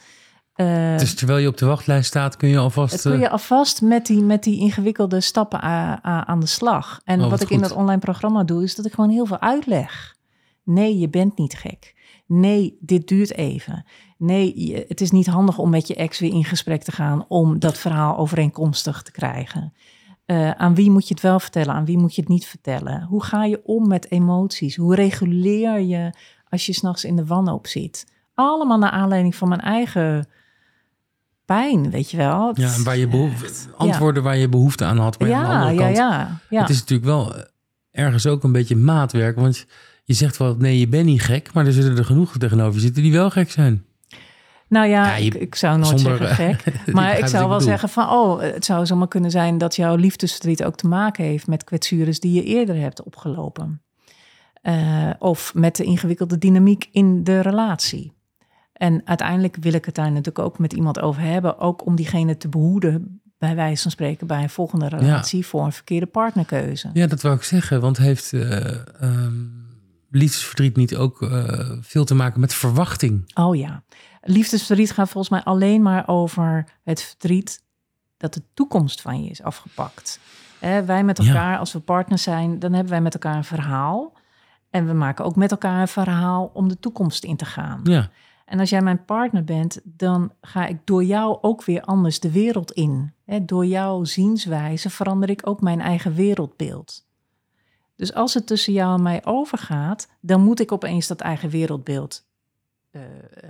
[0.56, 3.02] Uh, dus terwijl je op de wachtlijst staat, kun je alvast.
[3.02, 5.62] Kun je eh, alvast met die, met die ingewikkelde stappen
[6.04, 7.02] aan de slag.
[7.04, 9.40] En oh, wat, ik in dat online programma doe, is dat ik gewoon heel veel
[9.40, 10.16] uitleg.
[10.64, 11.96] Nee, je bent niet gek.
[12.28, 13.86] Nee, dit duurt even.
[14.18, 17.60] Nee, het is niet handig om met je ex weer in gesprek te gaan om
[17.60, 19.74] dat verhaal overeenkomstig te krijgen.
[20.26, 23.04] Uh, aan wie moet je het wel vertellen, aan wie moet je het niet vertellen?
[23.04, 24.76] Hoe ga je om met emoties?
[24.76, 26.14] Hoe reguleer je
[26.50, 28.06] als je s'nachts in de wanhoop zit?
[28.34, 30.28] Allemaal naar aanleiding van mijn eigen
[31.54, 32.52] pijn, weet je wel.
[32.54, 35.20] ja, en waar je behoefte, antwoorden waar je behoefte aan had.
[35.20, 37.34] Maar ja, aan de andere kant, ja, ja, Het is natuurlijk wel
[37.92, 39.36] ergens ook een beetje maatwerk.
[39.36, 39.66] Want
[40.04, 41.54] je zegt wel, nee, je bent niet gek.
[41.54, 43.86] Maar er zullen er genoeg tegenover zitten die wel gek zijn.
[44.68, 46.64] Nou ja, ik, zou nooit zeggen gek.
[46.94, 50.64] Maar ik zou wel zeggen van, oh, het zou zomaar kunnen zijn dat jouw liefdesverdriet
[50.64, 53.82] ook te maken heeft met kwetsures die je eerder hebt opgelopen.
[54.64, 58.14] Uh, of met de ingewikkelde dynamiek in de relatie.
[58.82, 62.38] En uiteindelijk wil ik het daar natuurlijk ook met iemand over hebben, ook om diegene
[62.38, 66.90] te behoeden, bij wijze van spreken, bij een volgende relatie voor een verkeerde partnerkeuze.
[66.94, 68.58] Ja, dat wou ik zeggen, want heeft uh,
[69.02, 69.68] um,
[70.10, 73.32] liefdesverdriet niet ook uh, veel te maken met verwachting?
[73.34, 73.84] Oh ja,
[74.22, 77.64] liefdesverdriet gaat volgens mij alleen maar over het verdriet
[78.18, 80.20] dat de toekomst van je is afgepakt.
[80.86, 84.14] wij met elkaar, als we partners zijn, dan hebben wij met elkaar een verhaal.
[84.70, 87.80] En we maken ook met elkaar een verhaal om de toekomst in te gaan.
[87.84, 88.10] Ja.
[88.46, 92.32] En als jij mijn partner bent, dan ga ik door jou ook weer anders de
[92.32, 93.14] wereld in.
[93.42, 97.06] door jouw zienswijze verander ik ook mijn eigen wereldbeeld.
[97.96, 102.26] Dus als het tussen jou en mij overgaat, dan moet ik opeens dat eigen wereldbeeld
[102.92, 103.02] uh,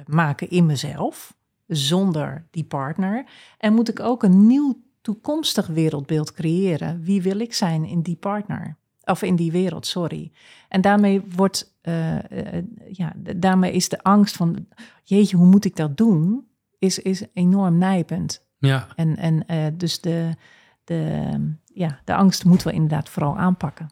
[0.06, 1.36] maken in mezelf,
[1.68, 3.26] zonder die partner.
[3.58, 7.04] En moet ik ook een nieuw toekomstig wereldbeeld creëren.
[7.04, 8.78] Wie wil ik zijn in die partner?
[9.04, 10.32] Of in die wereld, sorry.
[10.70, 12.22] En daarmee wordt, uh, uh,
[12.92, 14.68] ja, daarmee is de angst van,
[15.04, 16.48] jeetje, hoe moet ik dat doen?
[16.80, 18.46] Is, is enorm nijpend.
[18.60, 18.88] Ja.
[18.96, 20.36] En, en uh, dus de,
[20.84, 23.90] de, ja, de angst moeten we inderdaad vooral aanpakken.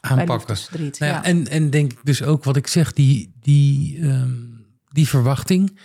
[0.00, 0.56] Aanpakken.
[0.70, 4.66] Nou ja, ja, En, en denk ik dus ook wat ik zeg, die, die, um,
[4.88, 5.78] die verwachting.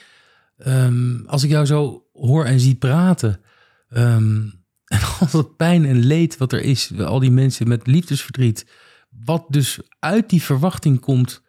[0.68, 3.42] Um, als ik jou zo hoor en zie praten.
[3.90, 4.57] Um,
[4.94, 8.66] en al dat pijn en leed wat er is, al die mensen met liefdesverdriet,
[9.26, 11.42] wat dus uit die verwachting komt,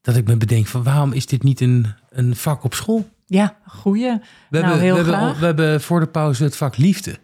[0.00, 3.10] dat ik me bedenk van waarom is dit niet een, een vak op school?
[3.26, 4.02] Ja, goeie.
[4.10, 4.18] We,
[4.50, 5.20] nou, hebben, heel we, graag.
[5.20, 7.18] hebben, we hebben voor de pauze het vak liefde.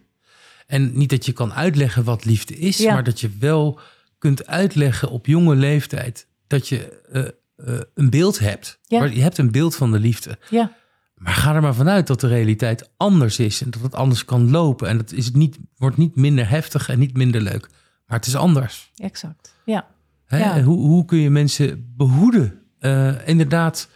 [0.66, 2.92] En niet dat je kan uitleggen wat liefde is, Ja.
[2.92, 3.80] maar dat je wel
[4.18, 7.26] kunt uitleggen op jonge leeftijd dat je eh,
[7.74, 8.78] eh, een beeld hebt.
[8.86, 8.98] Ja.
[8.98, 10.38] Maar Je hebt een beeld van de liefde.
[10.50, 10.76] Ja,
[11.20, 14.50] Maar ga er maar vanuit dat de realiteit anders is en dat het anders kan
[14.50, 14.88] lopen.
[14.88, 17.68] En dat is het niet, wordt niet minder heftig en niet minder leuk.
[18.06, 18.90] Maar het is anders.
[18.96, 19.54] exact.
[19.64, 19.88] Ja,
[20.30, 20.38] Hè?
[20.38, 20.62] Ja.
[20.62, 22.62] Hoe, hoe kun je mensen behoeden?
[22.78, 23.88] Eh, inderdaad,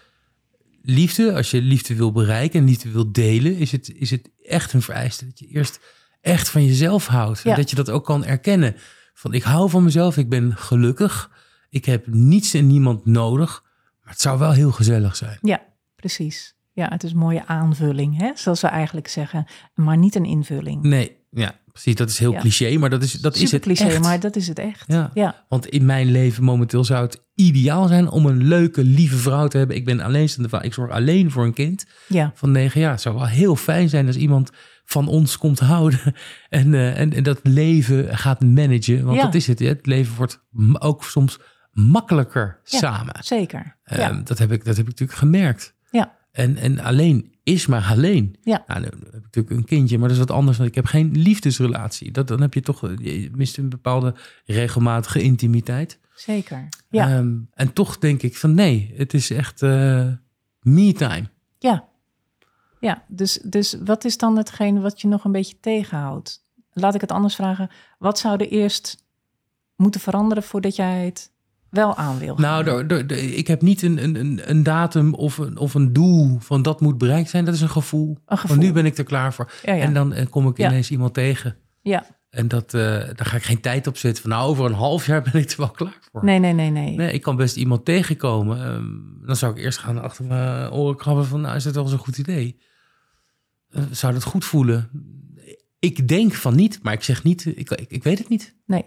[0.83, 4.73] liefde, als je liefde wil bereiken en liefde wil delen, is het, is het echt
[4.73, 5.81] een vereiste dat je eerst
[6.21, 7.45] echt van jezelf houdt.
[7.45, 8.77] En dat je dat ook kan erkennen.
[9.15, 11.31] Van ik hou van mezelf, ik ben gelukkig,
[11.69, 13.63] ik heb niets en niemand nodig.
[14.03, 15.39] Maar het zou wel heel gezellig zijn.
[15.41, 15.63] ja,
[15.97, 16.54] precies.
[16.75, 18.31] Ja, het is een mooie aanvulling, hè?
[18.35, 19.45] zoals we eigenlijk zeggen,
[19.75, 20.83] maar niet een invulling.
[20.83, 21.95] Nee, ja, precies.
[21.95, 22.41] Dat is heel Ja.
[22.41, 24.01] cliché, maar dat is, dat is het cliché, echt.
[24.01, 24.85] maar dat is het echt.
[24.87, 25.11] Ja.
[25.15, 25.45] ja.
[25.49, 29.59] Want in mijn leven momenteel zou het ideaal zijn om een leuke, lieve vrouw te
[29.59, 29.77] hebben.
[29.77, 30.61] Ik ben alleenstaande vrouw.
[30.63, 32.33] Ik zorg alleen voor een kind ja.
[32.35, 32.91] van negen jaar.
[32.93, 34.51] Het zou wel heel fijn zijn als iemand
[34.85, 36.01] van ons komt houden
[36.49, 39.05] en, eh, en, en dat leven gaat managen.
[39.05, 39.59] Want dat is het.
[39.59, 39.67] hè.
[39.67, 40.45] Het leven wordt
[40.79, 41.39] ook soms
[41.73, 42.79] makkelijker Ja.
[42.79, 43.15] samen.
[43.21, 43.77] Zeker.
[43.85, 44.13] Ja.
[44.25, 45.75] dat, heb ik, dat heb ik natuurlijk gemerkt.
[45.91, 46.15] Ja.
[46.35, 48.37] En, en alleen is maar alleen.
[48.43, 48.65] Ja.
[48.67, 50.57] Nou, nu heb ik natuurlijk een kindje, maar dat is wat anders.
[50.57, 52.11] Want ik heb geen liefdesrelatie.
[52.11, 54.15] Dat, dan heb je toch je mist een bepaalde
[54.45, 55.99] regelmatige intimiteit.
[56.15, 56.69] Zeker.
[56.91, 57.09] Ja.
[57.09, 60.09] Ehm, en toch denk ik van nee, het is echt eh
[60.61, 61.29] me-time.
[61.59, 61.93] ja.
[62.81, 66.45] Ja, dus, dus wat is dan hetgeen wat je nog een beetje tegenhoudt?
[66.75, 67.71] laat ik het anders vragen.
[67.99, 69.05] Wat zou er eerst
[69.77, 71.33] moeten veranderen voordat jij het
[71.75, 72.37] wel aan wil?
[72.37, 76.81] Nou, ik heb niet een, een, een datum of een, of een doel van dat
[76.81, 77.45] moet bereikt zijn.
[77.45, 78.19] Dat is een gevoel.
[78.27, 78.57] Een gevoel.
[78.57, 79.51] nu ben ik er klaar voor.
[79.63, 81.57] En dan eh, kom ik ineens iemand tegen.
[81.83, 82.07] Ja.
[82.31, 84.23] En dat, uh, daar ga ik geen tijd op zetten.
[84.23, 86.25] Van nou, over een half jaar ben ik er wel klaar voor.
[86.25, 86.97] Nee, nee, nee, nee.
[86.97, 88.67] nee ik kan best iemand tegenkomen.
[88.67, 91.87] Um, dan zou ik eerst gaan achter mijn oren krabben van, nou, is dat wel
[91.87, 92.59] zo'n goed idee?
[93.71, 94.91] Uh, zou dat goed voelen?
[95.79, 98.55] Ik denk van niet, maar ik zeg niet, ik, ik, ik weet het niet.
[98.67, 98.85] Nee.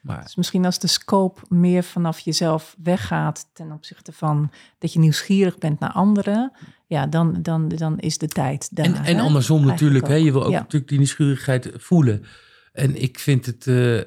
[0.00, 0.22] Maar...
[0.22, 5.58] Dus misschien als de scope meer vanaf jezelf weggaat ten opzichte van dat je nieuwsgierig
[5.58, 6.52] bent naar anderen,
[6.86, 8.84] ja, dan, dan, dan is de tijd daar.
[8.84, 12.24] En, en andersom natuurlijk, hè, je wil ook natuurlijk die nieuwsgierigheid voelen.
[12.72, 14.00] En ik vind het uh,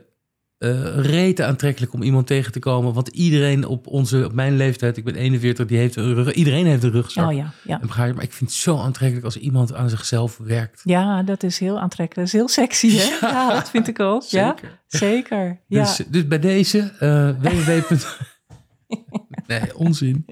[0.62, 2.94] uh, rete aantrekkelijk om iemand tegen te komen.
[2.94, 6.66] Want iedereen op, onze, op mijn leeftijd, ik ben 41, die heeft een rug, iedereen
[6.66, 7.28] heeft een rugzak.
[7.28, 7.80] Oh ja, ja.
[7.96, 10.82] Maar ik vind het zo aantrekkelijk als iemand aan zichzelf werkt.
[10.84, 12.16] Ja, dat is heel aantrekkelijk.
[12.16, 13.10] Dat is heel sexy, hè?
[13.28, 14.24] Ja, dat vind ik ook.
[14.24, 14.80] Zeker.
[14.88, 15.60] Ja, zeker.
[15.68, 15.84] Ja.
[15.84, 17.96] Dus, dus bij deze, uh, www.
[19.48, 20.26] nee, onzin.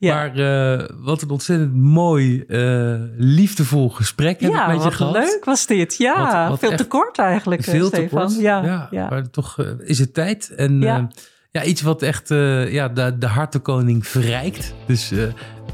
[0.00, 0.14] Ja.
[0.14, 5.12] Maar uh, wat een ontzettend mooi, uh, liefdevol gesprek heb ja, ik met je gehad.
[5.12, 5.96] leuk was dit.
[5.96, 8.08] Ja, wat, veel te kort eigenlijk, Veel Stefan.
[8.08, 10.54] te kort, ja, ja, Maar toch uh, is het tijd.
[10.56, 11.08] En ja,
[11.50, 12.28] ja iets wat echt
[12.68, 14.74] ja, de, de hartenkoning verrijkt.
[14.86, 15.12] Dus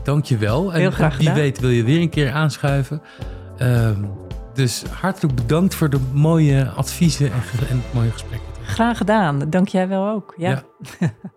[0.03, 0.73] dank je wel.
[0.73, 3.03] En Heel graag wie weet wil je weer een keer aanschuiven.
[3.59, 4.05] Ehm,
[4.55, 8.49] dus hartelijk bedankt voor de mooie adviezen en, en mooie gesprekken.
[8.63, 9.51] Graag gedaan.
[9.51, 10.35] Dank jij wel ook.
[10.37, 10.63] ja.